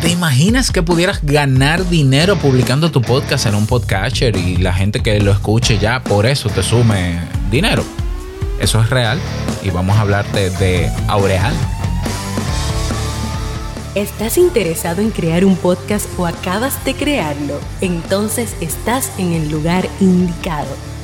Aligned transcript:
¿Te 0.00 0.08
imaginas 0.08 0.70
que 0.70 0.82
pudieras 0.82 1.20
ganar 1.22 1.86
dinero 1.90 2.36
publicando 2.38 2.90
tu 2.90 3.02
podcast 3.02 3.44
en 3.44 3.54
un 3.54 3.66
podcatcher 3.66 4.34
y 4.34 4.56
la 4.56 4.72
gente 4.72 5.02
que 5.02 5.20
lo 5.20 5.30
escuche 5.30 5.78
ya 5.78 6.02
por 6.02 6.24
eso 6.24 6.48
te 6.48 6.62
sume 6.62 7.20
dinero? 7.50 7.84
Eso 8.58 8.80
es 8.80 8.88
real 8.88 9.20
y 9.62 9.68
vamos 9.68 9.98
a 9.98 10.00
hablarte 10.00 10.48
de 10.48 10.90
Aureal. 11.06 11.52
¿Estás 13.94 14.38
interesado 14.38 15.02
en 15.02 15.10
crear 15.10 15.44
un 15.44 15.56
podcast 15.56 16.06
o 16.18 16.26
acabas 16.26 16.82
de 16.86 16.94
crearlo? 16.94 17.60
Entonces 17.82 18.56
estás 18.62 19.10
en 19.18 19.32
el 19.34 19.50
lugar 19.50 19.86
indicado 20.00 20.89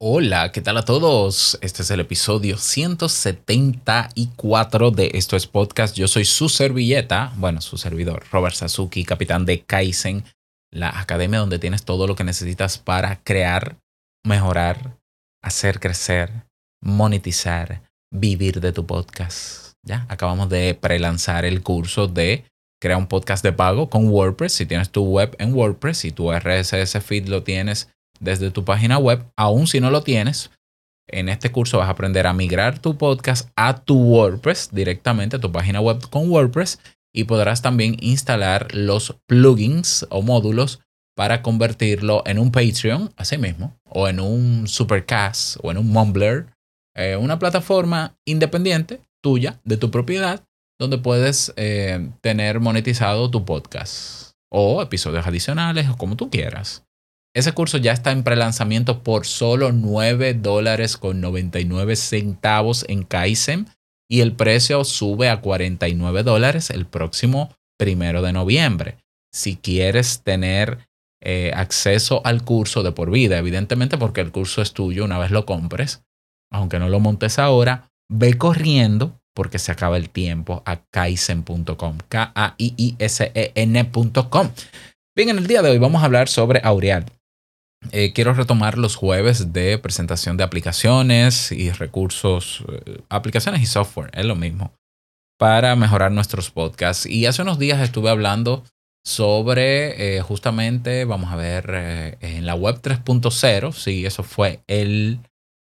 Hola, 0.00 0.52
¿qué 0.52 0.60
tal 0.60 0.76
a 0.76 0.84
todos? 0.84 1.58
Este 1.60 1.82
es 1.82 1.90
el 1.90 1.98
episodio 1.98 2.56
174 2.56 4.92
de 4.92 5.10
Esto 5.14 5.34
es 5.34 5.48
Podcast. 5.48 5.96
Yo 5.96 6.06
soy 6.06 6.24
su 6.24 6.48
servilleta, 6.48 7.32
bueno, 7.36 7.60
su 7.60 7.78
servidor, 7.78 8.22
Robert 8.30 8.54
Sasuki, 8.54 9.02
capitán 9.02 9.44
de 9.44 9.62
Kaizen, 9.62 10.22
la 10.72 11.00
academia 11.00 11.40
donde 11.40 11.58
tienes 11.58 11.84
todo 11.84 12.06
lo 12.06 12.14
que 12.14 12.22
necesitas 12.22 12.78
para 12.78 13.24
crear, 13.24 13.76
mejorar, 14.24 15.00
hacer 15.42 15.80
crecer, 15.80 16.30
monetizar, 16.80 17.82
vivir 18.14 18.60
de 18.60 18.70
tu 18.70 18.86
podcast. 18.86 19.72
Ya, 19.84 20.06
acabamos 20.08 20.48
de 20.48 20.78
prelanzar 20.80 21.44
el 21.44 21.64
curso 21.64 22.06
de 22.06 22.44
crear 22.80 23.00
un 23.00 23.08
podcast 23.08 23.42
de 23.42 23.52
pago 23.52 23.90
con 23.90 24.06
WordPress. 24.06 24.52
Si 24.52 24.64
tienes 24.64 24.90
tu 24.90 25.02
web 25.02 25.34
en 25.40 25.52
WordPress 25.52 26.04
y 26.04 26.12
tu 26.12 26.32
RSS 26.32 27.02
feed 27.02 27.26
lo 27.26 27.42
tienes 27.42 27.88
desde 28.20 28.50
tu 28.50 28.64
página 28.64 28.98
web, 28.98 29.24
aun 29.36 29.66
si 29.66 29.80
no 29.80 29.90
lo 29.90 30.02
tienes. 30.02 30.50
En 31.10 31.28
este 31.28 31.50
curso 31.50 31.78
vas 31.78 31.88
a 31.88 31.92
aprender 31.92 32.26
a 32.26 32.34
migrar 32.34 32.78
tu 32.78 32.98
podcast 32.98 33.48
a 33.56 33.82
tu 33.82 33.98
WordPress 33.98 34.70
directamente 34.72 35.36
a 35.36 35.40
tu 35.40 35.50
página 35.50 35.80
web 35.80 36.06
con 36.10 36.30
WordPress 36.30 36.78
y 37.14 37.24
podrás 37.24 37.62
también 37.62 37.96
instalar 38.00 38.74
los 38.74 39.16
plugins 39.26 40.06
o 40.10 40.22
módulos 40.22 40.80
para 41.16 41.42
convertirlo 41.42 42.22
en 42.26 42.38
un 42.38 42.52
Patreon, 42.52 43.12
así 43.16 43.38
mismo, 43.38 43.76
o 43.84 44.06
en 44.06 44.20
un 44.20 44.68
Supercast 44.68 45.56
o 45.62 45.70
en 45.70 45.78
un 45.78 45.88
Mumbler, 45.88 46.46
eh, 46.94 47.16
una 47.16 47.38
plataforma 47.38 48.14
independiente 48.24 49.00
tuya, 49.20 49.58
de 49.64 49.76
tu 49.76 49.90
propiedad, 49.90 50.44
donde 50.78 50.98
puedes 50.98 51.52
eh, 51.56 52.10
tener 52.20 52.60
monetizado 52.60 53.30
tu 53.30 53.44
podcast 53.44 54.32
o 54.50 54.80
episodios 54.80 55.26
adicionales 55.26 55.88
o 55.88 55.96
como 55.96 56.16
tú 56.16 56.30
quieras. 56.30 56.84
Ese 57.38 57.52
curso 57.52 57.78
ya 57.78 57.92
está 57.92 58.10
en 58.10 58.24
prelanzamiento 58.24 59.04
por 59.04 59.24
solo 59.24 59.70
9 59.70 60.34
dólares 60.34 60.96
con 60.96 61.20
99 61.20 61.94
centavos 61.94 62.84
en 62.88 63.04
Kaizen 63.04 63.68
y 64.10 64.22
el 64.22 64.32
precio 64.32 64.82
sube 64.82 65.28
a 65.28 65.40
49 65.40 66.24
dólares 66.24 66.70
el 66.70 66.84
próximo 66.84 67.54
primero 67.78 68.22
de 68.22 68.32
noviembre. 68.32 68.96
Si 69.32 69.54
quieres 69.54 70.22
tener 70.24 70.88
eh, 71.22 71.52
acceso 71.54 72.22
al 72.24 72.42
curso 72.42 72.82
de 72.82 72.90
por 72.90 73.12
vida, 73.12 73.38
evidentemente 73.38 73.98
porque 73.98 74.20
el 74.20 74.32
curso 74.32 74.60
es 74.60 74.72
tuyo 74.72 75.04
una 75.04 75.20
vez 75.20 75.30
lo 75.30 75.46
compres, 75.46 76.02
aunque 76.50 76.80
no 76.80 76.88
lo 76.88 76.98
montes 76.98 77.38
ahora, 77.38 77.88
ve 78.10 78.36
corriendo 78.36 79.20
porque 79.32 79.60
se 79.60 79.70
acaba 79.70 79.96
el 79.96 80.10
tiempo 80.10 80.64
a 80.66 80.78
kaizen.com, 80.90 81.98
K-A-I-I-S-E-N.com. 82.08 82.88
Bien, 85.16 85.28
en 85.28 85.38
el 85.38 85.46
día 85.46 85.62
de 85.62 85.70
hoy 85.70 85.78
vamos 85.78 86.02
a 86.02 86.06
hablar 86.06 86.28
sobre 86.28 86.60
Aureal. 86.64 87.06
Eh, 87.92 88.12
quiero 88.12 88.34
retomar 88.34 88.76
los 88.76 88.96
jueves 88.96 89.52
de 89.52 89.78
presentación 89.78 90.36
de 90.36 90.44
aplicaciones 90.44 91.52
y 91.52 91.70
recursos, 91.70 92.64
eh, 92.68 93.00
aplicaciones 93.08 93.62
y 93.62 93.66
software, 93.66 94.10
es 94.12 94.24
lo 94.24 94.36
mismo, 94.36 94.72
para 95.38 95.74
mejorar 95.76 96.12
nuestros 96.12 96.50
podcasts. 96.50 97.06
Y 97.06 97.26
hace 97.26 97.42
unos 97.42 97.58
días 97.58 97.80
estuve 97.80 98.10
hablando 98.10 98.64
sobre 99.06 100.16
eh, 100.16 100.20
justamente, 100.20 101.04
vamos 101.04 101.32
a 101.32 101.36
ver, 101.36 102.18
en 102.20 102.44
la 102.44 102.54
web 102.54 102.80
3.0, 102.82 103.72
sí, 103.72 104.04
eso 104.04 104.22
fue 104.22 104.60
el, 104.66 105.20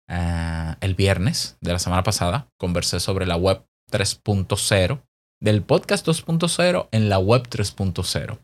el 0.08 0.94
viernes 0.94 1.58
de 1.60 1.72
la 1.72 1.78
semana 1.78 2.04
pasada, 2.04 2.48
conversé 2.58 3.00
sobre 3.00 3.26
la 3.26 3.36
web 3.36 3.64
3.0 3.92 5.02
del 5.40 5.62
podcast 5.62 6.06
2.0 6.06 6.88
en 6.90 7.08
la 7.08 7.18
web 7.18 7.42
3.0. 7.48 8.38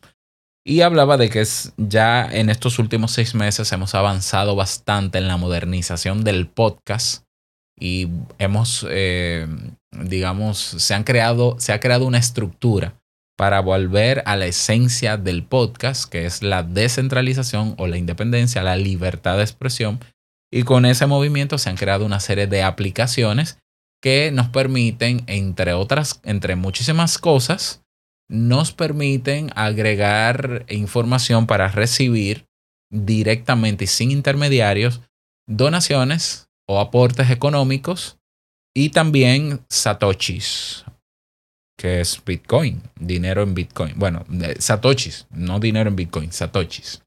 Y 0.67 0.81
hablaba 0.81 1.17
de 1.17 1.29
que 1.29 1.43
ya 1.77 2.25
en 2.25 2.49
estos 2.49 2.79
últimos 2.79 3.11
seis 3.11 3.35
meses 3.35 3.71
hemos 3.71 3.93
avanzado 3.93 4.55
bastante 4.55 5.19
en 5.19 5.27
la 5.27 5.37
modernización 5.37 6.23
del 6.23 6.47
podcast 6.47 7.23
y 7.79 8.07
hemos, 8.39 8.83
eh, 8.89 9.47
digamos, 9.91 10.57
se, 10.57 10.93
han 10.95 11.03
creado, 11.03 11.55
se 11.59 11.71
ha 11.71 11.79
creado 11.79 12.07
una 12.07 12.17
estructura 12.17 12.99
para 13.37 13.59
volver 13.59 14.23
a 14.25 14.37
la 14.37 14.47
esencia 14.47 15.17
del 15.17 15.43
podcast, 15.43 16.09
que 16.09 16.25
es 16.25 16.41
la 16.41 16.63
descentralización 16.63 17.75
o 17.77 17.85
la 17.85 17.97
independencia, 17.97 18.63
la 18.63 18.77
libertad 18.77 19.37
de 19.37 19.43
expresión. 19.43 19.99
Y 20.51 20.63
con 20.63 20.85
ese 20.85 21.05
movimiento 21.05 21.59
se 21.59 21.69
han 21.69 21.75
creado 21.75 22.05
una 22.05 22.19
serie 22.19 22.47
de 22.47 22.63
aplicaciones 22.63 23.59
que 24.01 24.31
nos 24.31 24.49
permiten, 24.49 25.23
entre 25.27 25.73
otras, 25.73 26.21
entre 26.23 26.55
muchísimas 26.55 27.19
cosas, 27.19 27.84
nos 28.29 28.71
permiten 28.71 29.51
agregar 29.55 30.65
información 30.69 31.47
para 31.47 31.67
recibir 31.67 32.47
directamente 32.91 33.83
y 33.83 33.87
sin 33.87 34.11
intermediarios 34.11 35.01
donaciones 35.47 36.49
o 36.67 36.79
aportes 36.79 37.29
económicos 37.29 38.17
y 38.75 38.89
también 38.89 39.63
satoshis, 39.69 40.83
que 41.77 42.01
es 42.01 42.21
Bitcoin, 42.25 42.81
dinero 42.99 43.43
en 43.43 43.53
Bitcoin. 43.53 43.93
Bueno, 43.97 44.25
satoshis, 44.59 45.27
no 45.29 45.59
dinero 45.59 45.89
en 45.89 45.95
Bitcoin, 45.95 46.31
satoshis. 46.31 47.01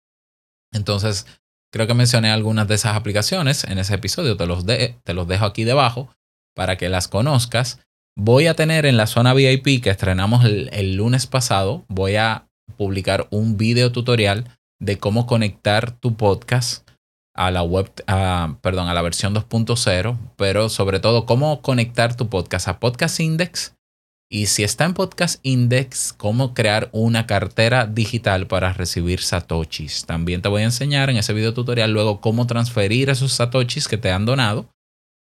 Entonces, 0.72 1.26
creo 1.72 1.86
que 1.86 1.94
mencioné 1.94 2.30
algunas 2.30 2.68
de 2.68 2.76
esas 2.76 2.96
aplicaciones 2.96 3.64
en 3.64 3.78
ese 3.78 3.94
episodio, 3.94 4.36
te 4.36 4.46
los, 4.46 4.64
te 4.64 5.14
los 5.14 5.28
dejo 5.28 5.44
aquí 5.44 5.64
debajo 5.64 6.14
para 6.54 6.76
que 6.76 6.88
las 6.88 7.08
conozcas 7.08 7.80
Voy 8.20 8.48
a 8.48 8.54
tener 8.54 8.84
en 8.84 8.96
la 8.96 9.06
zona 9.06 9.32
VIP 9.32 9.80
que 9.80 9.90
estrenamos 9.90 10.44
el, 10.44 10.96
lunes 10.96 11.28
pasado, 11.28 11.84
voy 11.86 12.16
a 12.16 12.48
publicar 12.76 13.28
un 13.30 13.56
video 13.56 13.92
tutorial 13.92 14.58
de 14.80 14.98
cómo 14.98 15.24
conectar 15.24 15.92
tu 15.92 16.16
podcast 16.16 16.90
a 17.32 17.52
la 17.52 17.62
web, 17.62 17.88
perdón, 18.60 18.88
a 18.88 18.94
la 18.94 19.02
versión 19.02 19.36
2.0, 19.36 20.18
pero 20.34 20.68
sobre 20.68 20.98
todo 20.98 21.26
cómo 21.26 21.62
conectar 21.62 22.16
tu 22.16 22.28
podcast 22.28 22.66
a 22.66 22.80
Podcast 22.80 23.20
Index 23.20 23.76
y 24.28 24.46
si 24.46 24.64
está 24.64 24.84
en 24.84 24.94
Podcast 24.94 25.38
Index, 25.44 26.12
cómo 26.12 26.54
crear 26.54 26.88
una 26.90 27.24
cartera 27.24 27.86
digital 27.86 28.48
para 28.48 28.72
recibir 28.72 29.20
satoshis. 29.20 30.06
También 30.06 30.42
te 30.42 30.48
voy 30.48 30.62
a 30.62 30.66
enseñar 30.66 31.08
en 31.08 31.18
ese 31.18 31.34
video 31.34 31.54
tutorial 31.54 31.92
luego 31.92 32.20
cómo 32.20 32.48
transferir 32.48 33.10
esos 33.10 33.32
satoshis 33.32 33.86
que 33.86 33.96
te 33.96 34.10
han 34.10 34.26
donado 34.26 34.68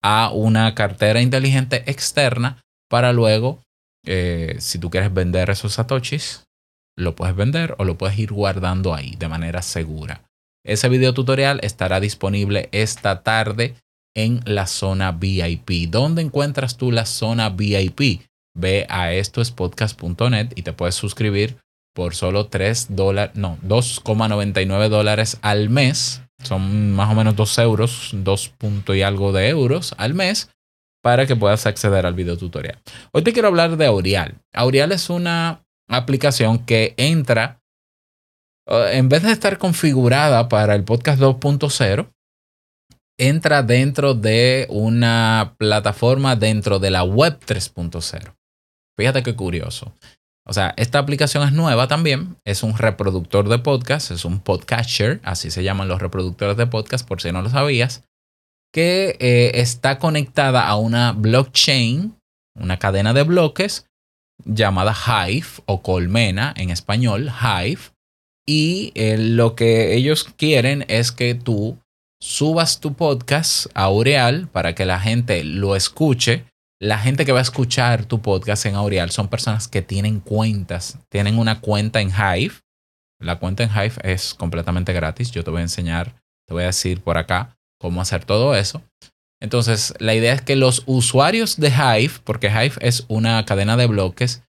a 0.02 0.30
una 0.30 0.74
cartera 0.74 1.20
inteligente 1.20 1.82
externa 1.90 2.62
para 2.88 3.12
luego, 3.12 3.62
eh, 4.04 4.56
si 4.58 4.78
tú 4.78 4.90
quieres 4.90 5.12
vender 5.12 5.50
esos 5.50 5.74
satoshis, 5.74 6.44
lo 6.96 7.14
puedes 7.14 7.36
vender 7.36 7.74
o 7.78 7.84
lo 7.84 7.98
puedes 7.98 8.18
ir 8.18 8.32
guardando 8.32 8.94
ahí 8.94 9.16
de 9.16 9.28
manera 9.28 9.62
segura. 9.62 10.22
Ese 10.64 10.88
video 10.88 11.14
tutorial 11.14 11.60
estará 11.62 12.00
disponible 12.00 12.68
esta 12.72 13.22
tarde 13.22 13.74
en 14.16 14.40
la 14.44 14.66
zona 14.66 15.12
VIP. 15.12 15.90
¿Dónde 15.90 16.22
encuentras 16.22 16.76
tú 16.76 16.90
la 16.90 17.06
zona 17.06 17.50
VIP? 17.50 18.22
Ve 18.56 18.86
a 18.88 19.12
estoespodcast.net 19.12 20.52
y 20.56 20.62
te 20.62 20.72
puedes 20.72 20.94
suscribir 20.94 21.58
por 21.94 22.14
solo 22.14 22.46
3 22.46 22.88
dólares, 22.90 23.36
no, 23.36 23.58
2,99 23.62 24.88
dólares 24.88 25.38
al 25.42 25.68
mes. 25.68 26.22
Son 26.42 26.92
más 26.92 27.10
o 27.10 27.14
menos 27.14 27.36
2 27.36 27.58
euros, 27.58 28.10
2 28.12 28.54
y 28.94 29.02
algo 29.02 29.32
de 29.32 29.48
euros 29.48 29.94
al 29.98 30.14
mes 30.14 30.50
para 31.06 31.24
que 31.24 31.36
puedas 31.36 31.66
acceder 31.66 32.04
al 32.04 32.14
video 32.14 32.36
tutorial. 32.36 32.82
Hoy 33.12 33.22
te 33.22 33.32
quiero 33.32 33.46
hablar 33.46 33.76
de 33.76 33.86
Aureal. 33.86 34.40
Aureal 34.52 34.90
es 34.90 35.08
una 35.08 35.64
aplicación 35.88 36.58
que 36.66 36.94
entra, 36.96 37.62
eh, 38.66 38.88
en 38.94 39.08
vez 39.08 39.22
de 39.22 39.30
estar 39.30 39.56
configurada 39.56 40.48
para 40.48 40.74
el 40.74 40.82
podcast 40.82 41.22
2.0, 41.22 42.12
entra 43.20 43.62
dentro 43.62 44.14
de 44.14 44.66
una 44.68 45.54
plataforma 45.56 46.34
dentro 46.34 46.80
de 46.80 46.90
la 46.90 47.04
web 47.04 47.38
3.0. 47.38 48.34
Fíjate 48.98 49.22
qué 49.22 49.36
curioso. 49.36 49.94
O 50.44 50.52
sea, 50.52 50.74
esta 50.76 50.98
aplicación 50.98 51.46
es 51.46 51.52
nueva 51.52 51.86
también, 51.86 52.36
es 52.44 52.64
un 52.64 52.76
reproductor 52.76 53.48
de 53.48 53.60
podcast, 53.60 54.10
es 54.10 54.24
un 54.24 54.40
podcatcher, 54.40 55.20
así 55.22 55.52
se 55.52 55.62
llaman 55.62 55.86
los 55.86 56.02
reproductores 56.02 56.56
de 56.56 56.66
podcast 56.66 57.06
por 57.06 57.22
si 57.22 57.30
no 57.30 57.42
lo 57.42 57.50
sabías, 57.50 58.02
que 58.76 59.16
eh, 59.20 59.52
está 59.54 59.98
conectada 59.98 60.68
a 60.68 60.76
una 60.76 61.12
blockchain, 61.12 62.14
una 62.60 62.78
cadena 62.78 63.14
de 63.14 63.22
bloques 63.22 63.86
llamada 64.44 64.94
Hive 64.94 65.46
o 65.64 65.80
Colmena 65.80 66.52
en 66.58 66.68
español, 66.68 67.32
Hive. 67.40 67.80
Y 68.46 68.92
eh, 68.94 69.16
lo 69.16 69.54
que 69.54 69.94
ellos 69.94 70.24
quieren 70.24 70.84
es 70.88 71.10
que 71.10 71.34
tú 71.34 71.78
subas 72.20 72.78
tu 72.78 72.92
podcast 72.92 73.68
a 73.72 73.84
Aureal 73.84 74.46
para 74.48 74.74
que 74.74 74.84
la 74.84 75.00
gente 75.00 75.42
lo 75.42 75.74
escuche. 75.74 76.44
La 76.78 76.98
gente 76.98 77.24
que 77.24 77.32
va 77.32 77.38
a 77.38 77.48
escuchar 77.48 78.04
tu 78.04 78.20
podcast 78.20 78.66
en 78.66 78.74
Aureal 78.74 79.10
son 79.10 79.28
personas 79.28 79.68
que 79.68 79.80
tienen 79.80 80.20
cuentas, 80.20 80.98
tienen 81.08 81.38
una 81.38 81.62
cuenta 81.62 82.02
en 82.02 82.10
Hive. 82.10 82.56
La 83.22 83.38
cuenta 83.38 83.62
en 83.62 83.70
Hive 83.70 83.94
es 84.02 84.34
completamente 84.34 84.92
gratis. 84.92 85.30
Yo 85.30 85.44
te 85.44 85.50
voy 85.50 85.60
a 85.60 85.62
enseñar, 85.62 86.14
te 86.46 86.52
voy 86.52 86.64
a 86.64 86.66
decir 86.66 87.00
por 87.00 87.16
acá 87.16 87.55
cómo 87.78 88.00
hacer 88.00 88.24
todo 88.24 88.54
eso. 88.54 88.82
Entonces, 89.40 89.94
la 89.98 90.14
idea 90.14 90.32
es 90.32 90.42
que 90.42 90.56
los 90.56 90.82
usuarios 90.86 91.56
de 91.58 91.68
Hive, 91.68 92.14
porque 92.24 92.48
Hive 92.48 92.74
es 92.80 93.04
una 93.08 93.44
cadena 93.44 93.76
de 93.76 93.86
bloques 93.86 94.42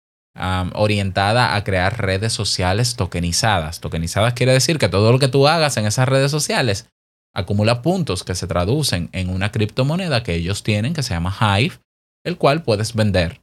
orientada 0.73 1.55
a 1.55 1.63
crear 1.63 2.01
redes 2.01 2.33
sociales 2.33 2.95
tokenizadas. 2.95 3.79
Tokenizadas 3.79 4.33
quiere 4.33 4.51
decir 4.51 4.77
que 4.77 4.89
todo 4.89 5.11
lo 5.11 5.19
que 5.19 5.29
tú 5.29 5.47
hagas 5.47 5.77
en 5.77 5.85
esas 5.85 6.09
redes 6.09 6.29
sociales 6.29 6.89
acumula 7.33 7.81
puntos 7.81 8.23
que 8.23 8.35
se 8.35 8.47
traducen 8.47 9.09
en 9.13 9.29
una 9.29 9.51
criptomoneda 9.51 10.23
que 10.23 10.35
ellos 10.35 10.61
tienen 10.63 10.93
que 10.93 11.03
se 11.03 11.13
llama 11.13 11.35
Hive, 11.39 11.79
el 12.25 12.37
cual 12.37 12.63
puedes 12.63 12.93
vender 12.93 13.41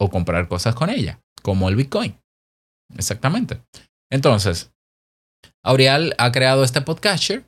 o 0.00 0.10
comprar 0.10 0.48
cosas 0.48 0.74
con 0.74 0.90
ella, 0.90 1.20
como 1.42 1.68
el 1.68 1.76
Bitcoin. 1.76 2.18
Exactamente. 2.96 3.62
Entonces, 4.10 4.72
Aureal 5.64 6.14
ha 6.18 6.32
creado 6.32 6.64
este 6.64 6.80
podcatcher 6.80 7.44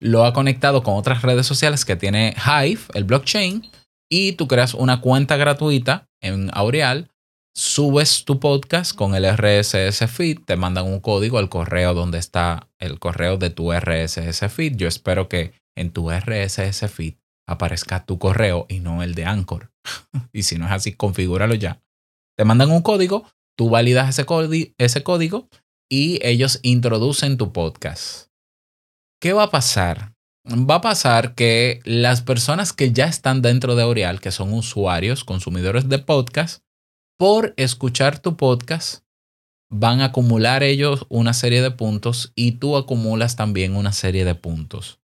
lo 0.00 0.24
ha 0.24 0.32
conectado 0.32 0.82
con 0.82 0.94
otras 0.94 1.22
redes 1.22 1.46
sociales 1.46 1.84
que 1.84 1.96
tiene 1.96 2.34
Hive, 2.36 2.80
el 2.94 3.04
blockchain, 3.04 3.70
y 4.10 4.32
tú 4.32 4.46
creas 4.48 4.74
una 4.74 5.00
cuenta 5.00 5.36
gratuita 5.36 6.08
en 6.20 6.50
Aureal, 6.52 7.10
subes 7.56 8.24
tu 8.24 8.40
podcast 8.40 8.94
con 8.94 9.14
el 9.14 9.24
RSS 9.24 10.10
feed, 10.10 10.40
te 10.44 10.56
mandan 10.56 10.86
un 10.86 11.00
código 11.00 11.38
al 11.38 11.48
correo 11.48 11.94
donde 11.94 12.18
está 12.18 12.68
el 12.78 12.98
correo 12.98 13.36
de 13.36 13.50
tu 13.50 13.72
RSS 13.72 14.52
feed. 14.52 14.76
Yo 14.76 14.88
espero 14.88 15.28
que 15.28 15.52
en 15.76 15.90
tu 15.90 16.10
RSS 16.10 16.90
feed 16.90 17.14
aparezca 17.46 18.04
tu 18.04 18.18
correo 18.18 18.66
y 18.68 18.80
no 18.80 19.02
el 19.02 19.14
de 19.14 19.24
Anchor. 19.24 19.72
y 20.32 20.42
si 20.42 20.58
no 20.58 20.66
es 20.66 20.72
así, 20.72 20.92
configúralo 20.92 21.54
ya. 21.54 21.80
Te 22.36 22.44
mandan 22.44 22.70
un 22.70 22.82
código, 22.82 23.28
tú 23.56 23.70
validas 23.70 24.08
ese, 24.18 24.74
ese 24.78 25.02
código 25.02 25.48
y 25.88 26.18
ellos 26.26 26.58
introducen 26.62 27.36
tu 27.36 27.52
podcast. 27.52 28.28
¿Qué 29.24 29.32
va 29.32 29.44
a 29.44 29.50
pasar? 29.50 30.12
Va 30.46 30.74
a 30.74 30.80
pasar 30.82 31.34
que 31.34 31.80
las 31.84 32.20
personas 32.20 32.74
que 32.74 32.92
ya 32.92 33.06
están 33.06 33.40
dentro 33.40 33.74
de 33.74 33.82
Aureal, 33.82 34.20
que 34.20 34.30
son 34.30 34.52
usuarios, 34.52 35.24
consumidores 35.24 35.88
de 35.88 35.98
podcast, 35.98 36.62
por 37.18 37.54
escuchar 37.56 38.18
tu 38.18 38.36
podcast, 38.36 39.02
van 39.70 40.02
a 40.02 40.06
acumular 40.06 40.62
ellos 40.62 41.06
una 41.08 41.32
serie 41.32 41.62
de 41.62 41.70
puntos 41.70 42.34
y 42.34 42.58
tú 42.58 42.76
acumulas 42.76 43.34
también 43.34 43.76
una 43.76 43.92
serie 43.92 44.26
de 44.26 44.34
puntos. 44.34 45.00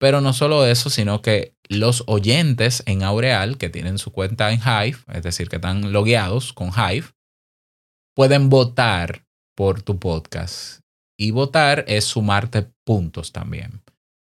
Pero 0.00 0.20
no 0.20 0.32
solo 0.32 0.66
eso, 0.66 0.90
sino 0.90 1.22
que 1.22 1.54
los 1.68 2.02
oyentes 2.08 2.82
en 2.86 3.04
Aureal, 3.04 3.56
que 3.56 3.70
tienen 3.70 3.98
su 3.98 4.10
cuenta 4.10 4.50
en 4.50 4.58
Hive, 4.58 4.98
es 5.14 5.22
decir, 5.22 5.48
que 5.48 5.56
están 5.56 5.92
logueados 5.92 6.52
con 6.52 6.70
Hive, 6.70 7.06
pueden 8.16 8.48
votar 8.48 9.24
por 9.54 9.80
tu 9.82 10.00
podcast. 10.00 10.79
Y 11.20 11.32
votar 11.32 11.84
es 11.86 12.06
sumarte 12.06 12.70
puntos 12.86 13.30
también. 13.30 13.82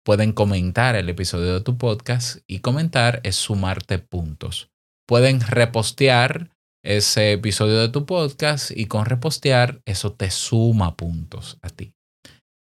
Pueden 0.05 0.35
comentar 0.35 0.95
el 0.95 1.09
episodio 1.09 1.55
de 1.55 1.63
tu 1.63 1.79
podcast 1.79 2.41
y 2.47 2.59
comentar 2.59 3.23
es 3.25 3.35
sumarte 3.35 3.99
puntos. 3.99 4.69
Pueden 5.09 5.41
repostear 5.41 6.51
ese 6.85 7.33
episodio 7.33 7.79
de 7.79 7.89
tu 7.89 8.05
podcast 8.05 8.73
y 8.77 8.89
con 8.89 9.07
repostear 9.07 9.81
eso 9.87 10.13
te 10.13 10.31
suma 10.31 10.95
puntos 10.95 11.57
a 11.63 11.71
ti. 11.71 11.95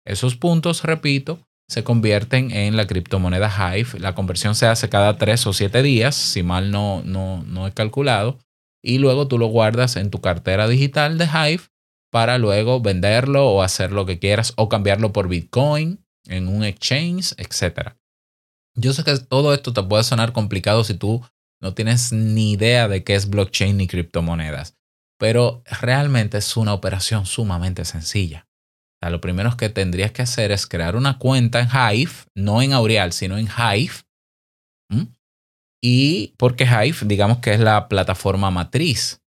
Esos 0.06 0.36
puntos, 0.36 0.84
repito, 0.84 1.40
se 1.68 1.82
convierten 1.82 2.52
en 2.52 2.76
la 2.76 2.86
criptomoneda 2.86 3.50
Hive. 3.50 3.98
La 3.98 4.14
conversión 4.14 4.54
se 4.54 4.66
hace 4.66 4.88
cada 4.88 5.18
tres 5.18 5.44
o 5.48 5.52
siete 5.52 5.82
días, 5.82 6.14
si 6.14 6.44
mal 6.44 6.70
no, 6.70 7.02
no, 7.04 7.42
no 7.48 7.66
he 7.66 7.72
calculado. 7.72 8.38
Y 8.80 8.98
luego 8.98 9.26
tú 9.26 9.38
lo 9.38 9.48
guardas 9.48 9.96
en 9.96 10.10
tu 10.10 10.20
cartera 10.20 10.68
digital 10.68 11.18
de 11.18 11.24
Hive 11.24 11.64
para 12.10 12.38
luego 12.38 12.80
venderlo 12.80 13.48
o 13.48 13.62
hacer 13.62 13.92
lo 13.92 14.06
que 14.06 14.18
quieras 14.18 14.52
o 14.56 14.68
cambiarlo 14.68 15.12
por 15.12 15.28
Bitcoin 15.28 16.04
en 16.26 16.48
un 16.48 16.64
exchange, 16.64 17.34
etc. 17.38 17.92
Yo 18.74 18.92
sé 18.92 19.04
que 19.04 19.18
todo 19.18 19.54
esto 19.54 19.72
te 19.72 19.82
puede 19.82 20.04
sonar 20.04 20.32
complicado 20.32 20.84
si 20.84 20.94
tú 20.94 21.24
no 21.60 21.74
tienes 21.74 22.12
ni 22.12 22.52
idea 22.52 22.88
de 22.88 23.04
qué 23.04 23.14
es 23.14 23.28
blockchain 23.28 23.76
ni 23.76 23.86
criptomonedas, 23.86 24.76
pero 25.18 25.62
realmente 25.80 26.38
es 26.38 26.56
una 26.56 26.74
operación 26.74 27.26
sumamente 27.26 27.84
sencilla. 27.84 28.46
Lo 29.02 29.20
primero 29.20 29.56
que 29.56 29.70
tendrías 29.70 30.12
que 30.12 30.22
hacer 30.22 30.52
es 30.52 30.66
crear 30.66 30.94
una 30.94 31.18
cuenta 31.18 31.60
en 31.60 31.68
Hive, 31.68 32.12
no 32.34 32.60
en 32.60 32.74
Aureal, 32.74 33.12
sino 33.12 33.38
en 33.38 33.48
Hive. 33.48 33.94
Y 35.82 36.34
porque 36.36 36.64
Hive, 36.64 36.98
digamos 37.06 37.38
que 37.38 37.54
es 37.54 37.60
la 37.60 37.88
plataforma 37.88 38.50
matriz 38.50 39.22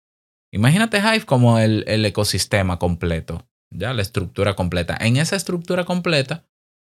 Imagínate 0.53 0.99
Hive 0.99 1.25
como 1.27 1.59
el, 1.59 2.05
ecosistema 2.05 2.79
completo, 2.79 3.47
ya 3.73 3.95
la 3.95 4.03
estructura 4.03 4.55
completa. 4.55 4.97
En 5.01 5.17
esa 5.17 5.37
estructura 5.37 5.85
completa 5.85 6.45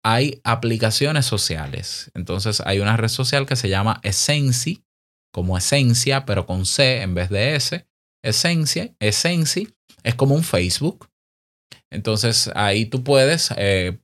hay 0.04 0.40
aplicaciones 0.44 1.24
sociales. 1.26 2.10
Entonces 2.14 2.60
hay 2.60 2.80
una 2.80 2.96
red 2.96 3.08
social 3.08 3.46
que 3.46 3.56
se 3.56 3.68
llama 3.68 4.00
Essenci, 4.02 4.84
como 5.32 5.56
esencia, 5.56 6.26
pero 6.26 6.46
con 6.46 6.66
C 6.66 7.02
en 7.02 7.14
vez 7.14 7.30
de 7.30 7.56
S. 7.56 7.86
Essencia, 8.22 8.94
Essenci 9.00 9.74
es 10.02 10.14
como 10.14 10.34
un 10.34 10.44
Facebook. 10.44 11.08
Entonces 11.90 12.50
ahí 12.54 12.86
tú 12.86 13.02
puedes 13.02 13.50
eh, 13.56 13.98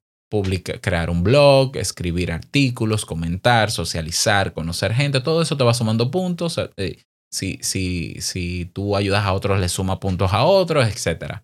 crear 0.81 1.11
un 1.11 1.23
blog, 1.23 1.77
escribir 1.77 2.33
artículos, 2.33 3.05
comentar, 3.05 3.71
socializar, 3.71 4.53
conocer 4.55 4.95
gente. 4.95 5.21
Todo 5.21 5.43
eso 5.43 5.57
te 5.57 5.65
va 5.65 5.75
sumando 5.75 6.11
puntos. 6.11 6.59
Eh, 6.77 7.03
si, 7.33 7.59
si, 7.63 8.21
si 8.21 8.71
tú 8.73 8.97
ayudas 8.97 9.25
a 9.25 9.33
otros, 9.33 9.59
le 9.59 9.69
suma 9.69 9.99
puntos 9.99 10.33
a 10.33 10.45
otros, 10.45 10.87
etc. 10.87 11.43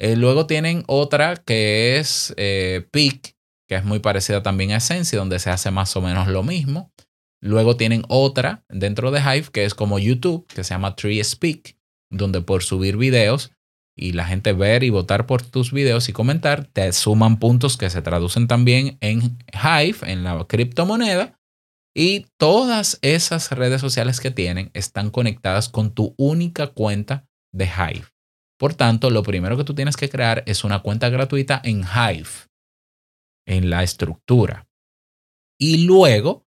Eh, 0.00 0.16
luego 0.16 0.46
tienen 0.46 0.84
otra 0.86 1.36
que 1.36 1.98
es 1.98 2.34
eh, 2.38 2.88
Peak, 2.90 3.36
que 3.68 3.76
es 3.76 3.84
muy 3.84 3.98
parecida 3.98 4.42
también 4.42 4.72
a 4.72 4.78
Essence, 4.78 5.16
donde 5.16 5.38
se 5.38 5.50
hace 5.50 5.70
más 5.70 5.94
o 5.96 6.00
menos 6.00 6.28
lo 6.28 6.42
mismo. 6.42 6.92
Luego 7.40 7.76
tienen 7.76 8.04
otra 8.08 8.64
dentro 8.68 9.10
de 9.10 9.20
Hive 9.20 9.50
que 9.52 9.64
es 9.64 9.74
como 9.74 9.98
YouTube, 9.98 10.46
que 10.46 10.64
se 10.64 10.74
llama 10.74 10.96
Tree 10.96 11.22
Speak, 11.22 11.76
donde 12.10 12.40
por 12.40 12.62
subir 12.62 12.96
videos 12.96 13.52
y 13.96 14.12
la 14.12 14.24
gente 14.24 14.52
ver 14.52 14.84
y 14.84 14.90
votar 14.90 15.26
por 15.26 15.42
tus 15.42 15.72
videos 15.72 16.08
y 16.08 16.12
comentar, 16.12 16.64
te 16.66 16.90
suman 16.92 17.38
puntos 17.38 17.76
que 17.76 17.90
se 17.90 18.00
traducen 18.00 18.46
también 18.46 18.96
en 19.00 19.38
Hive, 19.52 19.98
en 20.10 20.24
la 20.24 20.44
criptomoneda, 20.46 21.38
y 21.94 22.26
todas 22.38 22.98
esas 23.02 23.50
redes 23.50 23.80
sociales 23.80 24.20
que 24.20 24.30
tienen 24.30 24.70
están 24.74 25.10
conectadas 25.10 25.68
con 25.68 25.94
tu 25.94 26.14
única 26.16 26.68
cuenta 26.68 27.28
de 27.52 27.66
Hive. 27.66 28.06
Por 28.58 28.74
tanto, 28.74 29.10
lo 29.10 29.22
primero 29.22 29.56
que 29.56 29.64
tú 29.64 29.74
tienes 29.74 29.96
que 29.96 30.08
crear 30.08 30.42
es 30.46 30.64
una 30.64 30.80
cuenta 30.80 31.08
gratuita 31.10 31.60
en 31.64 31.82
Hive, 31.82 32.30
en 33.46 33.70
la 33.70 33.82
estructura. 33.82 34.68
Y 35.58 35.84
luego 35.84 36.46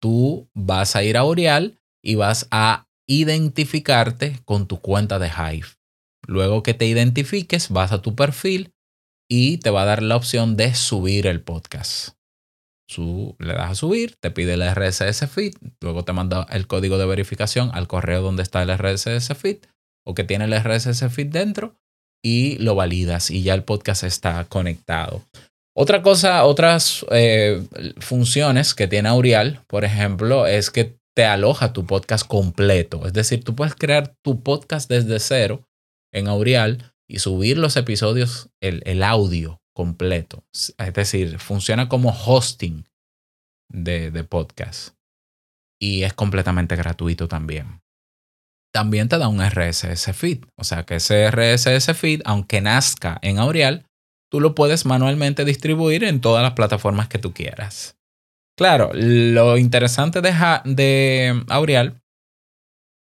tú 0.00 0.48
vas 0.54 0.94
a 0.94 1.02
ir 1.02 1.16
a 1.16 1.24
Orial 1.24 1.80
y 2.02 2.14
vas 2.14 2.46
a 2.50 2.86
identificarte 3.08 4.40
con 4.44 4.66
tu 4.66 4.80
cuenta 4.80 5.18
de 5.18 5.28
Hive. 5.28 5.68
Luego 6.26 6.62
que 6.62 6.74
te 6.74 6.86
identifiques, 6.86 7.70
vas 7.70 7.92
a 7.92 8.00
tu 8.00 8.14
perfil 8.14 8.72
y 9.28 9.58
te 9.58 9.70
va 9.70 9.82
a 9.82 9.86
dar 9.86 10.02
la 10.02 10.16
opción 10.16 10.56
de 10.56 10.74
subir 10.74 11.26
el 11.26 11.42
podcast 11.42 12.14
le 12.96 13.54
das 13.54 13.70
a 13.70 13.74
subir, 13.74 14.16
te 14.20 14.30
pide 14.30 14.54
el 14.54 14.62
RSS 14.62 15.28
feed, 15.28 15.54
luego 15.80 16.04
te 16.04 16.12
manda 16.12 16.46
el 16.50 16.66
código 16.66 16.98
de 16.98 17.06
verificación 17.06 17.70
al 17.72 17.86
correo 17.86 18.22
donde 18.22 18.42
está 18.42 18.62
el 18.62 18.76
RSS 18.76 19.34
feed 19.36 19.58
o 20.06 20.14
que 20.14 20.24
tiene 20.24 20.44
el 20.44 20.54
RSS 20.54 21.10
feed 21.10 21.28
dentro 21.28 21.76
y 22.22 22.56
lo 22.58 22.74
validas 22.74 23.30
y 23.30 23.42
ya 23.42 23.54
el 23.54 23.64
podcast 23.64 24.04
está 24.04 24.44
conectado. 24.44 25.22
Otra 25.76 26.02
cosa, 26.02 26.44
otras 26.44 27.04
eh, 27.10 27.66
funciones 27.98 28.74
que 28.74 28.86
tiene 28.86 29.08
Aurial, 29.08 29.62
por 29.66 29.84
ejemplo, 29.84 30.46
es 30.46 30.70
que 30.70 30.96
te 31.16 31.24
aloja 31.24 31.72
tu 31.72 31.84
podcast 31.84 32.26
completo. 32.26 33.06
Es 33.06 33.12
decir, 33.12 33.42
tú 33.42 33.54
puedes 33.56 33.74
crear 33.74 34.14
tu 34.22 34.42
podcast 34.42 34.88
desde 34.88 35.18
cero 35.18 35.62
en 36.12 36.28
Aurial 36.28 36.92
y 37.08 37.18
subir 37.18 37.58
los 37.58 37.76
episodios, 37.76 38.50
el, 38.60 38.82
el 38.86 39.02
audio 39.02 39.60
completo. 39.74 40.44
Es 40.52 40.94
decir, 40.94 41.38
funciona 41.38 41.88
como 41.88 42.10
hosting 42.10 42.84
de, 43.70 44.10
de 44.10 44.24
podcast. 44.24 44.94
Y 45.80 46.04
es 46.04 46.14
completamente 46.14 46.76
gratuito 46.76 47.28
también. 47.28 47.80
también 48.72 49.08
te 49.08 49.18
da 49.18 49.28
un 49.28 49.40
RSS 49.40 50.12
feed. 50.14 50.44
O 50.56 50.64
sea 50.64 50.84
que 50.84 50.96
ese 50.96 51.30
RSS 51.30 51.96
feed, 51.96 52.22
aunque 52.24 52.60
nazca 52.60 53.18
en 53.22 53.38
Aureal, 53.38 53.86
tú 54.30 54.40
lo 54.40 54.54
puedes 54.54 54.84
manualmente 54.84 55.44
distribuir 55.44 56.02
en 56.02 56.20
todas 56.20 56.42
las 56.42 56.54
plataformas 56.54 57.08
que 57.08 57.18
tú 57.18 57.32
quieras. 57.32 57.96
Claro, 58.56 58.90
lo 58.94 59.58
interesante 59.58 60.20
de, 60.20 60.32
de 60.64 61.44
Aureal 61.48 62.00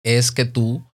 es 0.05 0.31
que 0.31 0.45
tú 0.45 0.85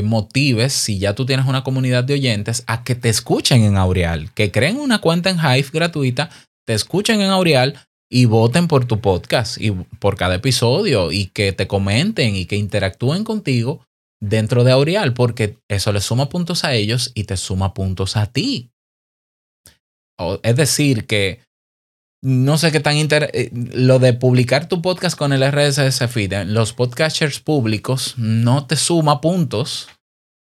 motives, 0.00 0.72
si 0.72 0.98
ya 0.98 1.14
tú 1.14 1.26
tienes 1.26 1.44
una 1.44 1.62
comunidad 1.62 2.04
de 2.04 2.14
oyentes, 2.14 2.64
a 2.66 2.82
que 2.82 2.94
te 2.94 3.10
escuchen 3.10 3.62
en 3.62 3.76
Aureal, 3.76 4.32
que 4.32 4.50
creen 4.50 4.78
una 4.78 5.00
cuenta 5.00 5.28
en 5.28 5.36
Hive 5.36 5.68
gratuita, 5.70 6.30
te 6.66 6.72
escuchen 6.72 7.20
en 7.20 7.28
Aureal 7.28 7.78
y 8.10 8.24
voten 8.24 8.68
por 8.68 8.86
tu 8.86 9.00
podcast 9.00 9.60
y 9.60 9.70
por 9.70 10.16
cada 10.16 10.36
episodio 10.36 11.12
y 11.12 11.26
que 11.26 11.52
te 11.52 11.66
comenten 11.66 12.36
y 12.36 12.46
que 12.46 12.56
interactúen 12.56 13.24
contigo 13.24 13.84
dentro 14.22 14.64
de 14.64 14.72
Aureal, 14.72 15.12
porque 15.12 15.58
eso 15.68 15.92
le 15.92 16.00
suma 16.00 16.28
puntos 16.28 16.64
a 16.64 16.74
ellos 16.74 17.10
y 17.14 17.24
te 17.24 17.36
suma 17.36 17.74
puntos 17.74 18.16
a 18.16 18.26
ti. 18.26 18.70
Es 20.42 20.56
decir, 20.56 21.06
que 21.06 21.40
no 22.22 22.56
sé 22.56 22.70
qué 22.70 22.78
tan 22.78 22.96
inter 22.96 23.30
eh, 23.34 23.50
lo 23.52 23.98
de 23.98 24.12
publicar 24.12 24.68
tu 24.68 24.80
podcast 24.80 25.18
con 25.18 25.32
el 25.32 25.42
RSS 25.42 26.08
feed, 26.08 26.32
eh, 26.32 26.44
los 26.44 26.72
podcasters 26.72 27.40
públicos 27.40 28.14
no 28.16 28.66
te 28.66 28.76
suma 28.76 29.20
puntos. 29.20 29.88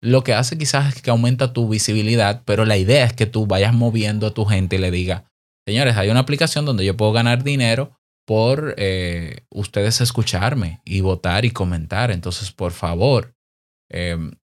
Lo 0.00 0.22
que 0.22 0.34
hace 0.34 0.56
quizás 0.56 0.94
es 0.94 1.02
que 1.02 1.10
aumenta 1.10 1.52
tu 1.52 1.68
visibilidad, 1.68 2.42
pero 2.44 2.64
la 2.64 2.76
idea 2.76 3.04
es 3.04 3.12
que 3.12 3.26
tú 3.26 3.46
vayas 3.46 3.74
moviendo 3.74 4.28
a 4.28 4.34
tu 4.34 4.44
gente 4.44 4.76
y 4.76 4.78
le 4.78 4.92
diga, 4.92 5.24
señores, 5.66 5.96
hay 5.96 6.10
una 6.10 6.20
aplicación 6.20 6.64
donde 6.64 6.84
yo 6.84 6.96
puedo 6.96 7.12
ganar 7.12 7.42
dinero 7.42 7.98
por 8.24 8.74
eh, 8.76 9.44
ustedes 9.50 10.00
escucharme 10.00 10.80
y 10.84 11.00
votar 11.00 11.44
y 11.44 11.50
comentar. 11.50 12.12
Entonces, 12.12 12.52
por 12.52 12.72
favor, 12.72 13.34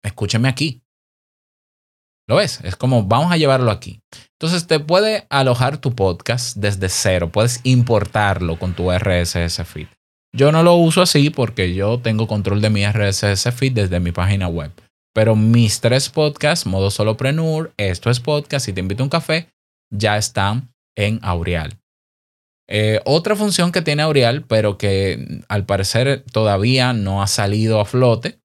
escúcheme 0.03 0.49
aquí. 0.49 0.82
¿Lo 2.27 2.37
ves? 2.37 2.61
Es 2.63 2.75
como, 2.75 3.03
vamos 3.03 3.31
a 3.31 3.37
llevarlo 3.37 3.69
aquí. 3.69 3.99
Entonces 4.39 4.67
te 4.67 4.79
puede 4.79 5.25
alojar 5.29 5.77
tu 5.77 5.93
podcast 5.93 6.55
desde 6.57 6.87
cero. 6.89 7.29
Puedes 7.31 7.59
importarlo 7.63 8.57
con 8.57 8.73
tu 8.73 8.91
RSS 8.91 9.63
feed. 9.65 9.87
Yo 10.35 10.51
no 10.51 10.63
lo 10.63 10.75
uso 10.75 11.01
así 11.01 11.29
porque 11.29 11.73
yo 11.75 11.99
tengo 11.99 12.27
control 12.27 12.61
de 12.61 12.69
mi 12.69 12.85
RSS 12.85 13.51
feed 13.53 13.73
desde 13.73 13.99
mi 13.99 14.11
página 14.11 14.47
web. 14.47 14.71
Pero 15.13 15.35
mis 15.35 15.79
tres 15.79 16.09
podcasts, 16.09 16.65
modo 16.65 16.89
solopreneur, 16.89 17.71
esto 17.77 18.09
es 18.09 18.19
podcast 18.19 18.67
y 18.67 18.73
te 18.73 18.79
invito 18.79 19.03
a 19.03 19.05
un 19.05 19.09
café, 19.09 19.49
ya 19.91 20.17
están 20.17 20.73
en 20.97 21.19
Aureal. 21.21 21.77
Eh, 22.67 22.99
otra 23.05 23.35
función 23.35 23.71
que 23.71 23.83
tiene 23.83 24.01
Aureal, 24.01 24.43
pero 24.43 24.77
que 24.77 25.43
al 25.49 25.65
parecer 25.65 26.23
todavía 26.31 26.93
no 26.93 27.21
ha 27.21 27.27
salido 27.27 27.79
a 27.79 27.85
flote, 27.85 28.39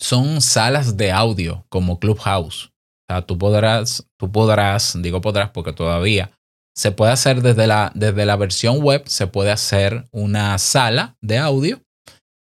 son 0.00 0.40
salas 0.40 0.96
de 0.96 1.12
audio 1.12 1.64
como 1.68 2.00
Clubhouse. 2.00 2.72
O 3.08 3.12
sea, 3.12 3.22
tú 3.22 3.38
podrás, 3.38 4.06
tú 4.18 4.30
podrás, 4.32 5.00
digo 5.00 5.20
podrás 5.20 5.50
porque 5.50 5.72
todavía 5.72 6.32
se 6.76 6.92
puede 6.92 7.12
hacer 7.12 7.40
desde 7.40 7.66
la, 7.66 7.90
desde 7.94 8.26
la 8.26 8.36
versión 8.36 8.82
web, 8.82 9.02
se 9.06 9.26
puede 9.26 9.50
hacer 9.50 10.06
una 10.10 10.58
sala 10.58 11.16
de 11.22 11.38
audio 11.38 11.80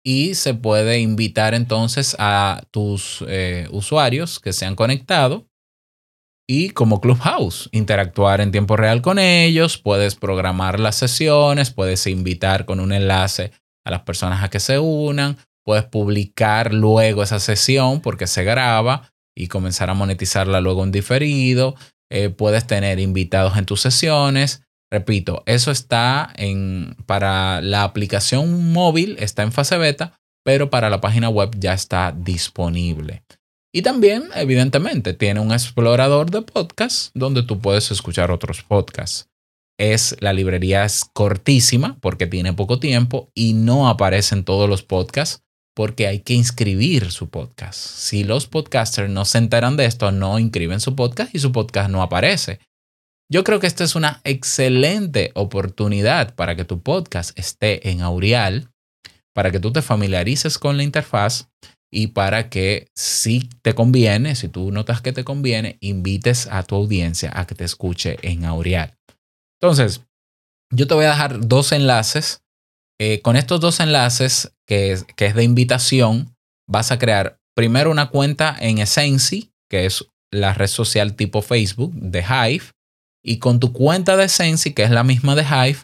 y 0.04 0.34
se 0.34 0.54
puede 0.54 1.00
invitar 1.00 1.54
entonces 1.54 2.16
a 2.18 2.62
tus 2.70 3.24
eh, 3.28 3.68
usuarios 3.70 4.38
que 4.38 4.52
se 4.52 4.66
han 4.66 4.76
conectado 4.76 5.46
y 6.48 6.70
como 6.70 7.00
Clubhouse, 7.00 7.68
interactuar 7.72 8.40
en 8.40 8.50
tiempo 8.50 8.76
real 8.76 9.00
con 9.00 9.18
ellos, 9.18 9.78
puedes 9.78 10.16
programar 10.16 10.80
las 10.80 10.96
sesiones, 10.96 11.70
puedes 11.70 12.06
invitar 12.06 12.66
con 12.66 12.80
un 12.80 12.92
enlace 12.92 13.52
a 13.84 13.90
las 13.90 14.02
personas 14.02 14.42
a 14.42 14.50
que 14.50 14.60
se 14.60 14.78
unan, 14.78 15.38
puedes 15.64 15.84
publicar 15.84 16.74
luego 16.74 17.22
esa 17.22 17.40
sesión 17.40 18.00
porque 18.00 18.26
se 18.26 18.44
graba 18.44 19.11
y 19.36 19.48
comenzar 19.48 19.90
a 19.90 19.94
monetizarla 19.94 20.60
luego 20.60 20.84
en 20.84 20.92
diferido. 20.92 21.74
Eh, 22.10 22.28
puedes 22.28 22.66
tener 22.66 22.98
invitados 22.98 23.56
en 23.56 23.66
tus 23.66 23.80
sesiones. 23.80 24.62
Repito, 24.90 25.42
eso 25.46 25.70
está 25.70 26.30
en 26.36 26.96
para 27.06 27.62
la 27.62 27.84
aplicación 27.84 28.72
móvil, 28.72 29.16
está 29.18 29.42
en 29.42 29.52
fase 29.52 29.78
beta, 29.78 30.18
pero 30.44 30.68
para 30.68 30.90
la 30.90 31.00
página 31.00 31.30
web 31.30 31.50
ya 31.58 31.72
está 31.72 32.12
disponible. 32.12 33.22
Y 33.74 33.80
también, 33.80 34.24
evidentemente, 34.34 35.14
tiene 35.14 35.40
un 35.40 35.52
explorador 35.52 36.30
de 36.30 36.42
podcasts 36.42 37.10
donde 37.14 37.42
tú 37.42 37.58
puedes 37.58 37.90
escuchar 37.90 38.30
otros 38.30 38.62
podcasts. 38.62 39.30
Es 39.78 40.14
la 40.20 40.34
librería 40.34 40.84
es 40.84 41.06
cortísima 41.14 41.96
porque 42.00 42.26
tiene 42.26 42.52
poco 42.52 42.78
tiempo 42.78 43.30
y 43.34 43.54
no 43.54 43.88
aparecen 43.88 44.44
todos 44.44 44.68
los 44.68 44.82
podcasts 44.82 45.42
porque 45.74 46.06
hay 46.06 46.20
que 46.20 46.34
inscribir 46.34 47.10
su 47.10 47.28
podcast. 47.30 47.78
Si 47.78 48.24
los 48.24 48.46
podcasters 48.46 49.10
no 49.10 49.24
se 49.24 49.38
enteran 49.38 49.76
de 49.76 49.86
esto, 49.86 50.12
no 50.12 50.38
inscriben 50.38 50.80
su 50.80 50.94
podcast 50.94 51.34
y 51.34 51.38
su 51.38 51.52
podcast 51.52 51.90
no 51.90 52.02
aparece. 52.02 52.60
Yo 53.30 53.44
creo 53.44 53.60
que 53.60 53.66
esta 53.66 53.84
es 53.84 53.94
una 53.94 54.20
excelente 54.24 55.32
oportunidad 55.34 56.34
para 56.34 56.54
que 56.54 56.66
tu 56.66 56.82
podcast 56.82 57.38
esté 57.38 57.88
en 57.90 58.02
Aureal, 58.02 58.70
para 59.34 59.50
que 59.50 59.60
tú 59.60 59.72
te 59.72 59.80
familiarices 59.80 60.58
con 60.58 60.76
la 60.76 60.82
interfaz 60.82 61.48
y 61.90 62.08
para 62.08 62.50
que 62.50 62.88
si 62.94 63.48
te 63.62 63.74
conviene, 63.74 64.34
si 64.34 64.48
tú 64.48 64.70
notas 64.70 65.00
que 65.00 65.12
te 65.12 65.24
conviene, 65.24 65.78
invites 65.80 66.46
a 66.50 66.62
tu 66.62 66.74
audiencia 66.74 67.30
a 67.34 67.46
que 67.46 67.54
te 67.54 67.64
escuche 67.64 68.18
en 68.22 68.44
Aureal. 68.44 68.98
Entonces, 69.60 70.02
yo 70.70 70.86
te 70.86 70.94
voy 70.94 71.04
a 71.04 71.10
dejar 71.10 71.46
dos 71.46 71.72
enlaces 71.72 72.42
eh, 73.00 73.20
con 73.20 73.36
estos 73.36 73.60
dos 73.60 73.80
enlaces, 73.80 74.52
que 74.66 74.92
es, 74.92 75.04
que 75.16 75.26
es 75.26 75.34
de 75.34 75.44
invitación, 75.44 76.34
vas 76.68 76.92
a 76.92 76.98
crear 76.98 77.38
primero 77.54 77.90
una 77.90 78.10
cuenta 78.10 78.56
en 78.58 78.78
Essency, 78.78 79.52
que 79.68 79.86
es 79.86 80.06
la 80.30 80.54
red 80.54 80.68
social 80.68 81.14
tipo 81.14 81.42
Facebook 81.42 81.92
de 81.94 82.20
Hive, 82.22 82.64
y 83.24 83.38
con 83.38 83.60
tu 83.60 83.72
cuenta 83.72 84.16
de 84.16 84.24
Essency, 84.24 84.72
que 84.72 84.82
es 84.82 84.90
la 84.90 85.04
misma 85.04 85.34
de 85.34 85.42
Hive, 85.42 85.78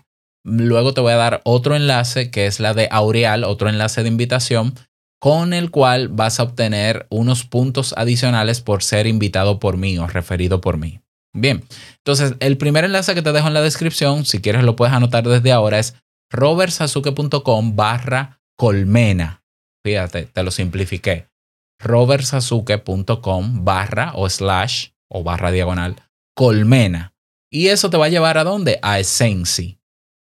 luego 0.44 0.94
te 0.94 1.00
voy 1.00 1.12
a 1.12 1.16
dar 1.16 1.40
otro 1.44 1.76
enlace, 1.76 2.30
que 2.30 2.46
es 2.46 2.60
la 2.60 2.74
de 2.74 2.88
Aureal, 2.90 3.44
otro 3.44 3.68
enlace 3.68 4.02
de 4.02 4.08
invitación, 4.08 4.74
con 5.20 5.52
el 5.52 5.70
cual 5.70 6.08
vas 6.08 6.38
a 6.38 6.44
obtener 6.44 7.06
unos 7.10 7.44
puntos 7.44 7.94
adicionales 7.96 8.60
por 8.60 8.82
ser 8.82 9.06
invitado 9.06 9.58
por 9.58 9.76
mí 9.76 9.98
o 9.98 10.06
referido 10.06 10.60
por 10.60 10.78
mí. 10.78 11.00
Bien, 11.34 11.64
entonces 11.98 12.34
el 12.40 12.56
primer 12.56 12.84
enlace 12.84 13.14
que 13.14 13.22
te 13.22 13.32
dejo 13.32 13.48
en 13.48 13.54
la 13.54 13.60
descripción, 13.60 14.24
si 14.24 14.40
quieres 14.40 14.62
lo 14.62 14.76
puedes 14.76 14.94
anotar 14.94 15.26
desde 15.28 15.52
ahora, 15.52 15.78
es 15.78 15.94
robertsazuke.com 16.30 17.76
barra 17.76 18.40
colmena. 18.56 19.42
Fíjate, 19.84 20.26
te 20.26 20.42
lo 20.42 20.50
simplifiqué. 20.50 21.28
robertsazuke.com 21.80 23.64
barra 23.64 24.12
o 24.14 24.28
slash 24.28 24.88
o 25.10 25.22
barra 25.22 25.50
diagonal 25.50 25.96
colmena. 26.34 27.14
Y 27.50 27.68
eso 27.68 27.90
te 27.90 27.96
va 27.96 28.06
a 28.06 28.10
llevar 28.10 28.38
a 28.38 28.44
dónde? 28.44 28.78
A 28.82 28.98
Essency. 28.98 29.78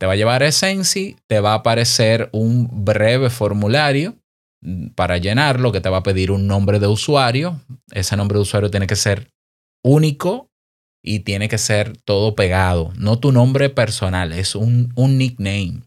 Te 0.00 0.06
va 0.06 0.14
a 0.14 0.16
llevar 0.16 0.42
a 0.42 0.48
Essency, 0.48 1.16
te 1.28 1.40
va 1.40 1.52
a 1.52 1.56
aparecer 1.56 2.28
un 2.32 2.84
breve 2.84 3.30
formulario 3.30 4.16
para 4.94 5.18
llenarlo 5.18 5.72
que 5.72 5.80
te 5.80 5.88
va 5.88 5.98
a 5.98 6.02
pedir 6.02 6.30
un 6.30 6.46
nombre 6.46 6.78
de 6.78 6.86
usuario. 6.86 7.60
Ese 7.92 8.16
nombre 8.16 8.36
de 8.36 8.42
usuario 8.42 8.70
tiene 8.70 8.86
que 8.86 8.96
ser 8.96 9.30
único 9.84 10.51
y 11.02 11.20
tiene 11.20 11.48
que 11.48 11.58
ser 11.58 11.96
todo 12.04 12.34
pegado, 12.34 12.92
no 12.96 13.18
tu 13.18 13.32
nombre 13.32 13.70
personal, 13.70 14.32
es 14.32 14.54
un, 14.54 14.92
un 14.94 15.18
nickname. 15.18 15.82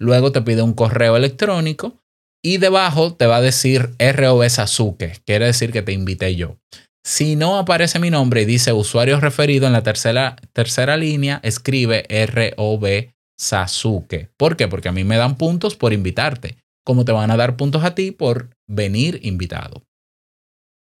Luego 0.00 0.32
te 0.32 0.42
pide 0.42 0.62
un 0.62 0.72
correo 0.72 1.16
electrónico 1.16 1.96
y 2.42 2.58
debajo 2.58 3.14
te 3.14 3.26
va 3.26 3.36
a 3.36 3.42
decir 3.42 3.90
ROB 3.98 4.48
Sasuke, 4.48 5.20
quiere 5.26 5.46
decir 5.46 5.72
que 5.72 5.82
te 5.82 5.92
invité 5.92 6.34
yo. 6.36 6.56
Si 7.04 7.36
no 7.36 7.58
aparece 7.58 7.98
mi 7.98 8.10
nombre 8.10 8.42
y 8.42 8.44
dice 8.44 8.72
usuario 8.72 9.18
referido 9.20 9.66
en 9.66 9.72
la 9.72 9.82
tercera, 9.82 10.36
tercera 10.52 10.96
línea, 10.96 11.40
escribe 11.42 12.06
ROB 12.08 13.12
Sasuke. 13.38 14.30
¿Por 14.36 14.56
qué? 14.56 14.68
Porque 14.68 14.88
a 14.88 14.92
mí 14.92 15.04
me 15.04 15.16
dan 15.16 15.36
puntos 15.36 15.74
por 15.74 15.92
invitarte, 15.92 16.58
como 16.84 17.04
te 17.04 17.12
van 17.12 17.30
a 17.30 17.36
dar 17.36 17.56
puntos 17.56 17.84
a 17.84 17.94
ti 17.94 18.12
por 18.12 18.50
venir 18.66 19.20
invitado. 19.22 19.82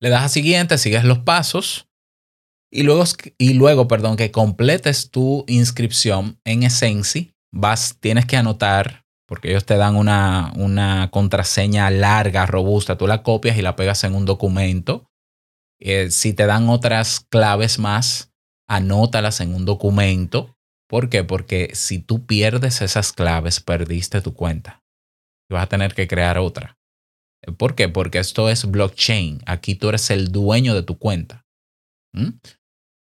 Le 0.00 0.10
das 0.10 0.24
a 0.24 0.28
siguiente, 0.28 0.78
sigues 0.78 1.04
los 1.04 1.18
pasos 1.18 1.87
y 2.70 2.82
luego, 2.82 3.04
y 3.38 3.54
luego 3.54 3.88
perdón, 3.88 4.16
que 4.16 4.30
completes 4.30 5.10
tu 5.10 5.44
inscripción 5.48 6.38
en 6.44 6.62
Essency, 6.62 7.32
vas, 7.52 7.96
tienes 8.00 8.26
que 8.26 8.36
anotar, 8.36 9.04
porque 9.26 9.50
ellos 9.50 9.64
te 9.64 9.76
dan 9.76 9.96
una, 9.96 10.52
una 10.56 11.10
contraseña 11.10 11.90
larga, 11.90 12.46
robusta, 12.46 12.96
tú 12.96 13.06
la 13.06 13.22
copias 13.22 13.56
y 13.56 13.62
la 13.62 13.76
pegas 13.76 14.04
en 14.04 14.14
un 14.14 14.24
documento. 14.24 15.06
Eh, 15.80 16.10
si 16.10 16.32
te 16.32 16.46
dan 16.46 16.68
otras 16.68 17.20
claves 17.20 17.78
más, 17.78 18.32
anótalas 18.68 19.40
en 19.40 19.54
un 19.54 19.64
documento. 19.64 20.56
¿Por 20.88 21.08
qué? 21.08 21.24
Porque 21.24 21.70
si 21.74 21.98
tú 21.98 22.26
pierdes 22.26 22.80
esas 22.80 23.12
claves, 23.12 23.60
perdiste 23.60 24.20
tu 24.20 24.34
cuenta. 24.34 24.82
Y 25.50 25.54
vas 25.54 25.64
a 25.64 25.68
tener 25.68 25.94
que 25.94 26.08
crear 26.08 26.38
otra. 26.38 26.78
¿Por 27.56 27.74
qué? 27.74 27.88
Porque 27.88 28.18
esto 28.18 28.48
es 28.48 28.70
blockchain. 28.70 29.42
Aquí 29.46 29.74
tú 29.74 29.90
eres 29.90 30.10
el 30.10 30.32
dueño 30.32 30.74
de 30.74 30.82
tu 30.82 30.98
cuenta. 30.98 31.46
¿Mm? 32.14 32.38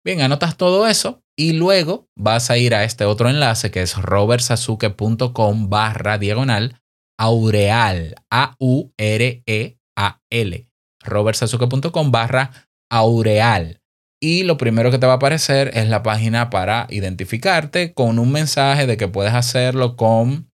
Bien, 0.06 0.22
anotas 0.22 0.58
todo 0.58 0.88
eso 0.88 1.24
y 1.36 1.54
luego 1.54 2.08
vas 2.16 2.50
a 2.50 2.58
ir 2.58 2.74
a 2.76 2.84
este 2.84 3.06
otro 3.06 3.30
enlace 3.30 3.72
que 3.72 3.82
es 3.82 3.98
robertsazuke.com 3.98 5.70
barra 5.70 6.18
diagonal 6.18 6.82
aureal, 7.20 8.16
A-U-R-E-A-L. 8.30 9.78
A-L, 9.98 10.70
robertsazuke.com 11.04 12.12
barra 12.12 12.52
aureal. 12.90 13.82
Y 14.22 14.44
lo 14.44 14.58
primero 14.58 14.92
que 14.92 15.00
te 15.00 15.06
va 15.06 15.14
a 15.14 15.16
aparecer 15.18 15.72
es 15.74 15.90
la 15.90 16.04
página 16.04 16.50
para 16.50 16.88
identificarte 16.90 17.94
con 17.94 18.20
un 18.20 18.32
mensaje 18.32 18.88
de 18.88 18.98
que 18.98 19.08
puedes 19.08 19.34
hacerlo 19.34 19.96
con 19.96 20.52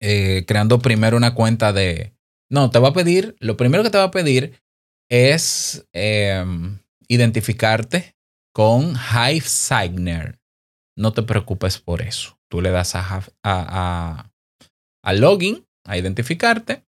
eh, 0.00 0.44
creando 0.46 0.78
primero 0.78 1.16
una 1.16 1.34
cuenta 1.34 1.72
de... 1.72 2.14
No, 2.50 2.70
te 2.70 2.78
va 2.78 2.88
a 2.88 2.92
pedir, 2.94 3.36
lo 3.40 3.56
primero 3.56 3.82
que 3.82 3.90
te 3.90 3.98
va 3.98 4.04
a 4.04 4.10
pedir 4.10 4.62
es 5.10 5.86
em, 5.92 6.78
identificarte 7.08 8.14
con 8.54 8.94
Hive 8.94 9.46
Signer. 9.46 10.38
No 10.96 11.12
te 11.12 11.22
preocupes 11.22 11.78
por 11.78 12.02
eso. 12.02 12.38
Tú 12.50 12.60
le 12.60 12.70
das 12.70 12.94
a, 12.94 13.24
a, 13.42 14.30
a 15.02 15.12
login, 15.12 15.66
a 15.86 15.96
identificarte, 15.96 16.84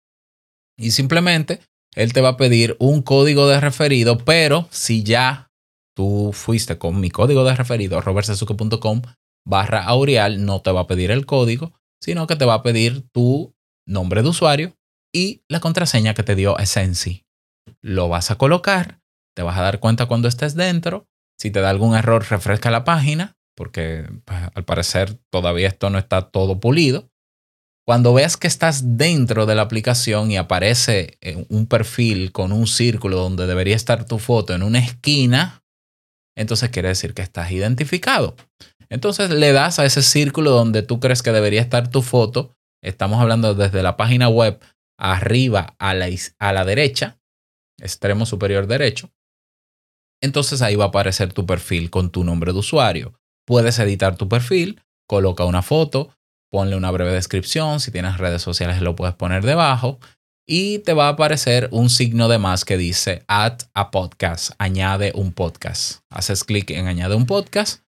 y 0.79 0.91
simplemente 0.91 1.61
él 1.95 2.13
te 2.13 2.21
va 2.21 2.29
a 2.29 2.37
pedir 2.37 2.75
un 2.79 3.01
código 3.01 3.47
de 3.47 3.59
referido, 3.59 4.19
pero 4.19 4.67
si 4.69 5.03
ya 5.03 5.51
tú 5.95 6.31
fuiste 6.33 6.77
con 6.77 6.99
mi 6.99 7.09
código 7.09 7.43
de 7.43 7.55
referido, 7.55 7.99
robertsazuke.com 8.01 9.01
barra 9.45 9.83
Aureal, 9.83 10.45
no 10.45 10.61
te 10.61 10.71
va 10.71 10.81
a 10.81 10.87
pedir 10.87 11.09
el 11.09 11.25
código, 11.25 11.73
sino 12.01 12.27
que 12.27 12.35
te 12.35 12.45
va 12.45 12.55
a 12.55 12.63
pedir 12.63 13.07
tu 13.11 13.55
nombre 13.87 14.21
de 14.21 14.29
usuario 14.29 14.77
y 15.13 15.41
la 15.49 15.59
contraseña 15.59 16.13
que 16.13 16.23
te 16.23 16.35
dio 16.35 16.59
Essensi. 16.59 17.25
Lo 17.81 18.09
vas 18.09 18.29
a 18.29 18.37
colocar, 18.37 18.99
te 19.37 19.43
vas 19.43 19.59
a 19.59 19.61
dar 19.61 19.79
cuenta 19.79 20.07
cuando 20.07 20.27
estés 20.27 20.55
dentro. 20.55 21.05
Si 21.39 21.51
te 21.51 21.61
da 21.61 21.69
algún 21.69 21.95
error, 21.95 22.25
refresca 22.27 22.71
la 22.71 22.83
página, 22.83 23.37
porque 23.55 24.09
pues, 24.25 24.39
al 24.55 24.65
parecer 24.65 25.19
todavía 25.29 25.67
esto 25.67 25.91
no 25.91 25.99
está 25.99 26.31
todo 26.31 26.59
pulido. 26.59 27.11
Cuando 27.85 28.15
veas 28.15 28.35
que 28.35 28.47
estás 28.47 28.97
dentro 28.97 29.45
de 29.45 29.53
la 29.53 29.61
aplicación 29.61 30.31
y 30.31 30.37
aparece 30.37 31.19
eh, 31.21 31.45
un 31.49 31.67
perfil 31.67 32.31
con 32.31 32.51
un 32.51 32.65
círculo 32.65 33.17
donde 33.17 33.45
debería 33.45 33.75
estar 33.75 34.05
tu 34.05 34.17
foto 34.17 34.55
en 34.55 34.63
una 34.63 34.79
esquina, 34.79 35.63
entonces 36.35 36.71
quiere 36.71 36.87
decir 36.87 37.13
que 37.13 37.21
estás 37.21 37.51
identificado. 37.51 38.35
Entonces 38.89 39.29
le 39.29 39.51
das 39.51 39.77
a 39.77 39.85
ese 39.85 40.01
círculo 40.01 40.49
donde 40.49 40.81
tú 40.81 40.99
crees 40.99 41.21
que 41.21 41.31
debería 41.31 41.61
estar 41.61 41.91
tu 41.91 42.01
foto. 42.01 42.55
Estamos 42.83 43.21
hablando 43.21 43.53
desde 43.53 43.83
la 43.83 43.97
página 43.97 44.29
web 44.29 44.59
arriba 44.99 45.75
a 45.77 45.93
la, 45.93 46.07
a 46.39 46.53
la 46.53 46.65
derecha, 46.65 47.19
extremo 47.79 48.25
superior 48.25 48.65
derecho. 48.65 49.11
Entonces 50.21 50.61
ahí 50.61 50.75
va 50.75 50.85
a 50.85 50.87
aparecer 50.87 51.33
tu 51.33 51.45
perfil 51.45 51.89
con 51.89 52.09
tu 52.09 52.23
nombre 52.23 52.53
de 52.53 52.59
usuario. 52.59 53.13
Puedes 53.45 53.79
editar 53.79 54.17
tu 54.17 54.27
perfil, 54.27 54.81
coloca 55.07 55.45
una 55.45 55.61
foto, 55.61 56.09
ponle 56.51 56.75
una 56.75 56.91
breve 56.91 57.11
descripción. 57.11 57.79
Si 57.79 57.91
tienes 57.91 58.17
redes 58.17 58.41
sociales 58.41 58.81
lo 58.81 58.95
puedes 58.95 59.15
poner 59.15 59.45
debajo 59.45 59.99
y 60.47 60.79
te 60.79 60.93
va 60.93 61.07
a 61.07 61.11
aparecer 61.11 61.67
un 61.71 61.89
signo 61.89 62.29
de 62.29 62.39
más 62.39 62.65
que 62.65 62.77
dice 62.77 63.23
add 63.27 63.63
a 63.73 63.91
podcast, 63.91 64.51
añade 64.57 65.11
un 65.13 65.33
podcast. 65.33 65.99
Haces 66.09 66.43
clic 66.43 66.71
en 66.71 66.87
añade 66.87 67.15
un 67.15 67.25
podcast, 67.25 67.83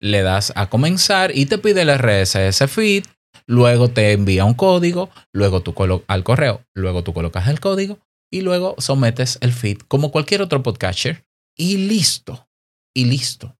le 0.00 0.22
das 0.22 0.52
a 0.56 0.68
comenzar 0.68 1.30
y 1.36 1.46
te 1.46 1.58
pide 1.58 1.82
el 1.82 1.96
RSS 1.96 2.68
feed, 2.68 3.04
luego 3.46 3.88
te 3.88 4.12
envía 4.12 4.44
un 4.44 4.54
código, 4.54 5.08
luego 5.32 5.62
tú 5.62 5.74
al 6.08 6.24
correo, 6.24 6.64
luego 6.74 7.04
tú 7.04 7.14
colocas 7.14 7.48
el 7.48 7.60
código 7.60 7.98
y 8.32 8.42
luego 8.42 8.74
sometes 8.78 9.38
el 9.40 9.52
feed 9.52 9.78
como 9.88 10.10
cualquier 10.10 10.42
otro 10.42 10.62
podcaster 10.62 11.24
y 11.56 11.76
listo, 11.88 12.48
y 12.94 13.04
listo. 13.04 13.56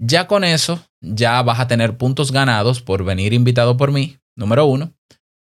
Ya 0.00 0.26
con 0.26 0.44
eso, 0.44 0.84
ya 1.00 1.42
vas 1.42 1.60
a 1.60 1.66
tener 1.66 1.96
puntos 1.96 2.32
ganados 2.32 2.80
por 2.82 3.04
venir 3.04 3.32
invitado 3.32 3.76
por 3.76 3.90
mí, 3.90 4.18
número 4.36 4.66
uno 4.66 4.94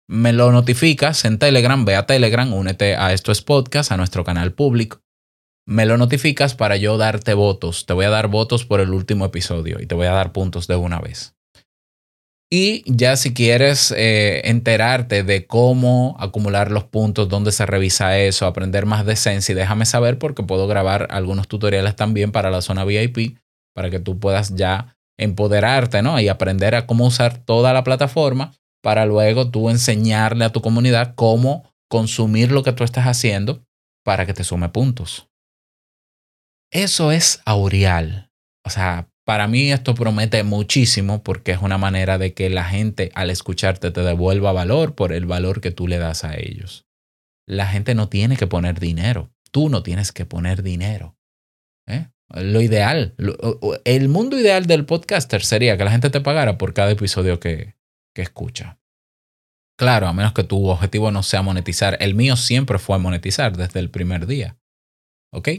me 0.08 0.34
lo 0.34 0.52
notificas 0.52 1.24
en 1.26 1.40
Telegram, 1.40 1.86
ve 1.86 1.96
a 1.96 2.06
Telegram, 2.06 2.52
únete 2.54 2.96
a 2.96 3.14
Esto 3.14 3.32
es 3.32 3.42
Podcast, 3.42 3.92
a 3.92 3.98
nuestro 3.98 4.24
canal 4.24 4.54
público. 4.54 5.02
Me 5.66 5.86
lo 5.86 5.98
notificas 5.98 6.56
para 6.56 6.76
yo 6.76 6.98
darte 6.98 7.34
votos. 7.34 7.86
Te 7.86 7.94
voy 7.94 8.06
a 8.06 8.10
dar 8.10 8.28
votos 8.28 8.66
por 8.66 8.82
el 8.82 8.90
último 8.90 9.26
episodio 9.26 9.80
y 9.80 9.86
te 9.86 9.96
voy 9.96 10.08
a 10.08 10.12
dar 10.12 10.34
puntos 10.34 10.68
de 10.68 10.75
una 10.75 11.00
vez. 11.00 11.36
Y 12.55 12.83
ya 12.85 13.18
si 13.18 13.33
quieres 13.33 13.92
eh, 13.98 14.42
enterarte 14.44 15.24
de 15.24 15.48
cómo 15.48 16.16
acumular 16.20 16.70
los 16.70 16.83
puntos, 16.83 17.27
dónde 17.27 17.51
se 17.51 17.66
revisa 17.66 18.20
eso, 18.20 18.46
aprender 18.46 18.85
más 18.85 19.07
de 19.07 19.16
Sensi, 19.16 19.55
déjame 19.55 19.87
saber 19.87 20.20
porque 20.20 20.44
puedo 20.44 20.68
grabar 20.68 21.07
algunos 21.09 21.48
tutoriales 21.48 21.96
también 21.96 22.31
para 22.31 22.51
la 22.51 22.61
zona 22.61 22.85
VIP 22.85 23.39
para 23.74 23.89
que 23.89 24.00
tú 24.00 24.20
puedas 24.20 24.53
ya 24.55 24.96
empoderarte 25.18 26.03
¿no? 26.03 26.20
y 26.20 26.27
aprender 26.27 26.75
a 26.75 26.85
cómo 26.85 27.07
usar 27.07 27.39
toda 27.39 27.74
la 27.74 27.83
plataforma 27.83 28.53
para 28.83 29.07
luego 29.07 29.50
tú 29.50 29.72
enseñarle 29.72 30.46
a 30.46 30.51
tu 30.51 30.61
comunidad 30.61 31.16
cómo 31.16 31.74
consumir 31.89 32.51
lo 32.51 32.61
que 32.61 32.74
tú 32.74 32.83
estás 32.83 33.07
haciendo 33.07 33.66
para 34.05 34.27
que 34.27 34.35
te 34.35 34.44
sume 34.44 34.70
puntos. 34.70 35.27
Eso 36.72 37.11
es 37.11 37.42
Aureal. 37.46 38.29
O 38.63 38.70
sea, 38.70 39.09
para 39.25 39.48
mí 39.48 39.72
esto 39.72 39.96
promete 39.96 40.44
muchísimo 40.44 41.24
porque 41.24 41.53
es 41.53 41.62
una 41.62 41.77
manera 41.77 42.18
de 42.18 42.33
que 42.33 42.50
la 42.50 42.66
gente 42.66 43.12
al 43.16 43.29
escucharte 43.29 43.92
te 43.92 44.01
devuelva 44.01 44.51
valor 44.51 44.96
por 44.96 45.14
el 45.14 45.25
valor 45.25 45.62
que 45.62 45.72
tú 45.72 45.88
le 45.88 45.98
das 45.98 46.24
a 46.24 46.36
ellos. 46.36 46.86
La 47.48 47.68
gente 47.68 47.96
no 47.96 48.09
tiene 48.09 48.38
que 48.38 48.48
poner 48.48 48.79
dinero. 48.79 49.31
Tú 49.51 49.70
no 49.70 49.83
tienes 49.83 50.12
que 50.12 50.25
poner 50.25 50.64
dinero. 50.64 51.16
¿eh? 51.88 52.07
Lo 52.29 52.62
ideal, 52.62 53.16
el 53.86 54.09
mundo 54.09 54.38
ideal 54.40 54.66
del 54.66 54.86
podcaster 54.86 55.44
sería 55.44 55.77
que 55.77 55.83
la 55.83 55.92
gente 55.92 56.09
te 56.09 56.22
pagara 56.22 56.57
por 56.57 56.74
cada 56.74 56.92
episodio 56.92 57.40
que, 57.40 57.75
que 58.14 58.22
escucha. 58.22 58.79
Claro, 59.77 60.07
a 60.07 60.14
menos 60.14 60.33
que 60.33 60.44
tu 60.44 60.68
objetivo 60.68 61.12
no 61.12 61.24
sea 61.24 61.42
monetizar. 61.42 61.98
El 62.00 62.16
mío 62.16 62.36
siempre 62.36 62.79
fue 62.79 63.00
monetizar 63.00 63.55
desde 63.55 63.79
el 63.79 63.90
primer 63.90 64.27
día. 64.27 64.57
¿Ok? 65.31 65.50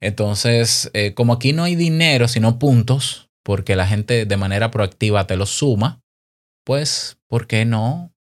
Entonces, 0.00 0.90
eh, 0.94 1.14
como 1.14 1.32
aquí 1.32 1.52
no 1.52 1.64
hay 1.64 1.74
dinero, 1.74 2.28
sino 2.28 2.58
puntos, 2.58 3.30
porque 3.44 3.76
la 3.76 3.86
gente 3.86 4.26
de 4.26 4.36
manera 4.36 4.70
proactiva 4.70 5.26
te 5.26 5.36
los 5.36 5.50
suma, 5.50 6.02
pues, 6.64 7.18
¿por 7.28 7.46
qué 7.46 7.64
no 7.64 8.12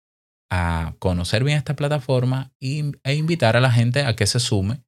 a 0.49 0.95
conocer 0.99 1.43
bien 1.43 1.57
esta 1.57 1.75
plataforma 1.75 2.51
e 2.61 3.13
invitar 3.13 3.57
a 3.57 3.61
la 3.61 3.71
gente 3.71 4.01
a 4.01 4.15
que 4.15 4.25
se 4.25 4.39
sume, 4.39 4.83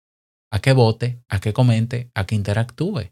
a 0.51 0.59
que 0.59 0.71
vote, 0.71 1.21
a 1.29 1.39
que 1.39 1.53
comente, 1.53 2.09
a 2.15 2.25
que 2.25 2.35
interactúe? 2.35 3.11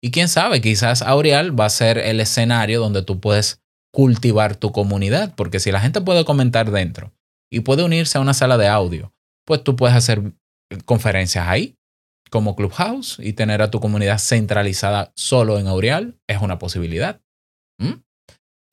Y 0.00 0.12
quién 0.12 0.28
sabe, 0.28 0.60
quizás 0.60 1.02
Aureal 1.02 1.58
va 1.58 1.66
a 1.66 1.70
ser 1.70 1.98
el 1.98 2.20
escenario 2.20 2.80
donde 2.80 3.02
tú 3.02 3.18
puedes 3.20 3.60
cultivar 3.92 4.54
tu 4.54 4.70
comunidad, 4.70 5.34
porque 5.34 5.58
si 5.58 5.72
la 5.72 5.80
gente 5.80 6.00
puede 6.00 6.24
comentar 6.24 6.70
dentro 6.70 7.12
y 7.50 7.60
puede 7.60 7.82
unirse 7.82 8.18
a 8.18 8.20
una 8.20 8.34
sala 8.34 8.56
de 8.56 8.68
audio, 8.68 9.12
pues 9.44 9.64
tú 9.64 9.74
puedes 9.74 9.96
hacer 9.96 10.34
conferencias 10.84 11.48
ahí 11.48 11.77
como 12.28 12.56
Clubhouse 12.56 13.18
y 13.20 13.32
tener 13.32 13.62
a 13.62 13.70
tu 13.70 13.80
comunidad 13.80 14.18
centralizada 14.18 15.12
solo 15.16 15.58
en 15.58 15.66
Aureal 15.66 16.18
es 16.26 16.40
una 16.40 16.58
posibilidad. 16.58 17.20
¿Mm? 17.78 18.02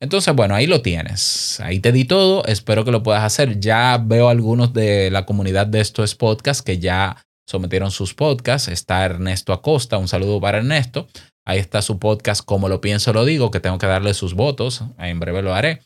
Entonces, 0.00 0.34
bueno, 0.34 0.54
ahí 0.54 0.66
lo 0.66 0.82
tienes. 0.82 1.58
Ahí 1.60 1.80
te 1.80 1.92
di 1.92 2.04
todo. 2.04 2.44
Espero 2.44 2.84
que 2.84 2.90
lo 2.90 3.02
puedas 3.02 3.24
hacer. 3.24 3.60
Ya 3.60 3.98
veo 4.02 4.28
algunos 4.28 4.72
de 4.72 5.10
la 5.10 5.24
comunidad 5.24 5.66
de 5.66 5.80
estos 5.80 6.14
podcasts 6.14 6.62
que 6.62 6.78
ya 6.78 7.24
sometieron 7.48 7.90
sus 7.90 8.12
podcasts. 8.12 8.68
Está 8.68 9.04
Ernesto 9.04 9.52
Acosta. 9.52 9.96
Un 9.96 10.08
saludo 10.08 10.40
para 10.40 10.58
Ernesto. 10.58 11.08
Ahí 11.46 11.58
está 11.58 11.80
su 11.80 11.98
podcast, 11.98 12.44
como 12.44 12.68
lo 12.68 12.80
pienso, 12.80 13.12
lo 13.12 13.24
digo, 13.24 13.52
que 13.52 13.60
tengo 13.60 13.78
que 13.78 13.86
darle 13.86 14.14
sus 14.14 14.34
votos. 14.34 14.82
En 14.98 15.20
breve 15.20 15.42
lo 15.42 15.54
haré. 15.54 15.80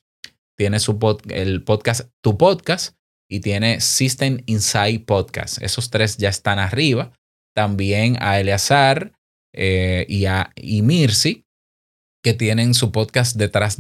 Tiene 0.57 0.81
su 0.81 0.99
el 1.29 1.63
podcast, 1.63 2.09
tu 2.23 2.39
podcast, 2.39 2.97
y 3.31 3.41
tiene 3.41 3.81
System 3.81 4.39
Inside 4.47 5.01
Podcast. 5.01 5.63
Esos 5.63 5.91
tres 5.91 6.17
ya 6.17 6.31
están 6.31 6.59
arriba. 6.59 7.13
También 7.61 8.17
a 8.21 8.41
Eleazar 8.41 9.13
eh, 9.53 10.07
y 10.09 10.25
a 10.25 10.51
y 10.57 10.81
Mirsi, 10.81 11.45
que 12.25 12.33
tienen 12.33 12.73
su 12.73 12.91
podcast 12.91 13.37
detrás, 13.37 13.77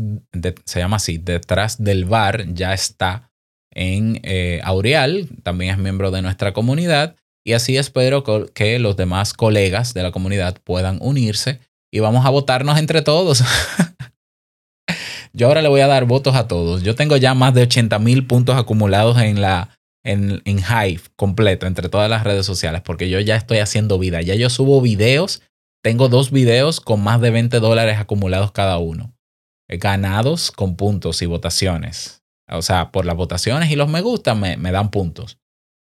se 0.67 0.81
llama 0.81 0.97
así, 0.97 1.17
detrás 1.17 1.83
del 1.83 2.05
bar, 2.05 2.53
ya 2.53 2.75
está 2.75 3.31
en 3.71 4.21
eh, 4.23 4.61
Aureal, 4.65 5.31
también 5.43 5.71
es 5.73 5.79
miembro 5.79 6.11
de 6.11 6.21
nuestra 6.21 6.53
comunidad. 6.53 7.17
Y 7.43 7.55
así 7.55 7.79
espero 7.79 8.23
que 8.53 8.79
los 8.79 8.99
demás 8.99 9.33
colegas 9.33 9.95
de 9.95 10.03
la 10.03 10.13
comunidad 10.13 10.59
puedan 10.63 10.99
unirse 11.01 11.61
y 11.91 12.01
vamos 12.01 12.27
a 12.27 12.29
votarnos 12.29 12.79
entre 12.79 13.01
todos. 13.01 13.43
Yo 15.33 15.47
ahora 15.47 15.63
le 15.63 15.71
voy 15.71 15.81
a 15.81 15.87
dar 15.87 16.05
votos 16.05 16.37
a 16.37 16.49
todos. 16.49 16.83
Yo 16.83 16.95
tengo 16.95 17.17
ya 17.17 17.33
más 17.33 17.55
de 17.55 17.63
80 17.63 17.99
mil 17.99 18.27
puntos 18.27 18.59
acumulados 18.59 19.17
en 19.23 19.41
la 19.41 19.71
en, 20.05 20.43
en 20.45 20.59
Hive 20.59 21.03
completo 21.17 21.67
entre 21.67 21.89
todas 21.89 22.09
las 22.09 22.25
redes 22.25 22.47
sociales 22.47 22.83
porque 22.83 23.09
yo 23.11 23.21
ya 23.21 23.37
estoy 23.37 23.59
haciendo 23.59 23.99
vida. 23.99 24.23
Ya 24.23 24.35
yo 24.35 24.51
subo 24.51 24.81
videos. 24.81 25.43
Tengo 25.83 26.09
dos 26.09 26.31
videos 26.31 26.81
con 26.81 27.03
más 27.03 27.21
de 27.21 27.31
20 27.31 27.61
dólares 27.61 27.99
acumulados 27.99 28.53
cada 28.53 28.79
uno. 28.79 29.15
Ganados 29.69 30.51
con 30.51 30.77
puntos 30.77 31.23
y 31.23 31.27
votaciones. 31.27 32.23
O 32.49 32.63
sea, 32.63 32.91
por 32.91 33.07
las 33.07 33.17
votaciones 33.17 33.71
y 33.71 33.77
los 33.77 33.89
me 33.89 34.01
gusta 34.01 34.35
me, 34.35 34.57
me 34.57 34.73
dan 34.73 34.91
puntos. 34.91 35.39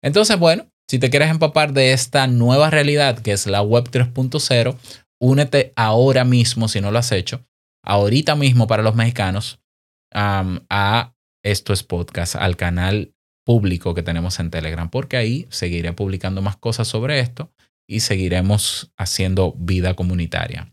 Entonces, 0.02 0.38
bueno, 0.38 0.66
si 0.88 0.98
te 0.98 1.10
quieres 1.10 1.30
empapar 1.30 1.72
de 1.72 1.92
esta 1.92 2.26
nueva 2.26 2.70
realidad 2.70 3.18
que 3.20 3.32
es 3.32 3.46
la 3.46 3.62
web 3.62 3.88
3.0, 3.90 4.76
únete 5.20 5.72
ahora 5.76 6.24
mismo, 6.24 6.68
si 6.68 6.80
no 6.80 6.90
lo 6.90 6.98
has 6.98 7.12
hecho, 7.12 7.44
ahorita 7.84 8.34
mismo 8.36 8.66
para 8.66 8.82
los 8.82 8.94
mexicanos, 8.94 9.60
a 10.12 11.14
Esto 11.44 11.72
es 11.72 11.82
Podcast, 11.82 12.36
al 12.36 12.56
canal 12.56 13.14
público 13.48 13.94
que 13.94 14.02
tenemos 14.02 14.40
en 14.40 14.50
Telegram, 14.50 14.90
porque 14.90 15.16
ahí 15.16 15.46
seguiré 15.48 15.94
publicando 15.94 16.42
más 16.42 16.58
cosas 16.58 16.86
sobre 16.86 17.18
esto 17.18 17.50
y 17.86 18.00
seguiremos 18.00 18.92
haciendo 18.98 19.54
vida 19.56 19.94
comunitaria. 19.94 20.70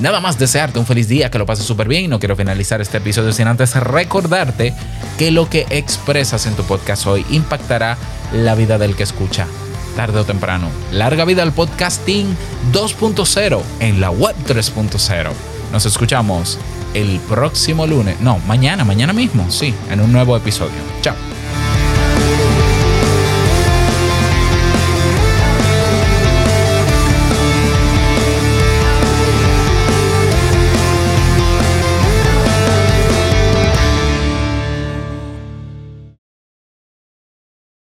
Nada 0.00 0.18
más 0.18 0.36
desearte 0.36 0.80
un 0.80 0.86
feliz 0.86 1.06
día, 1.06 1.30
que 1.30 1.38
lo 1.38 1.46
pases 1.46 1.64
súper 1.64 1.86
bien 1.86 2.06
y 2.06 2.08
no 2.08 2.18
quiero 2.18 2.34
finalizar 2.34 2.80
este 2.80 2.98
episodio 2.98 3.30
sin 3.30 3.46
antes 3.46 3.76
recordarte 3.76 4.74
que 5.16 5.30
lo 5.30 5.48
que 5.48 5.64
expresas 5.70 6.46
en 6.46 6.56
tu 6.56 6.64
podcast 6.64 7.06
hoy 7.06 7.24
impactará 7.30 7.96
la 8.32 8.56
vida 8.56 8.78
del 8.78 8.96
que 8.96 9.04
escucha 9.04 9.46
tarde 9.94 10.18
o 10.18 10.24
temprano. 10.24 10.70
Larga 10.90 11.24
vida 11.24 11.44
al 11.44 11.52
podcasting 11.52 12.36
2.0 12.72 13.62
en 13.78 14.00
la 14.00 14.10
web 14.10 14.34
3.0. 14.44 15.30
Nos 15.70 15.86
escuchamos 15.86 16.58
el 16.94 17.20
próximo 17.28 17.86
lunes, 17.86 18.20
no, 18.20 18.40
mañana, 18.40 18.84
mañana 18.84 19.12
mismo, 19.12 19.48
sí, 19.52 19.72
en 19.88 20.00
un 20.00 20.10
nuevo 20.10 20.36
episodio. 20.36 20.82
Chao. 21.00 21.27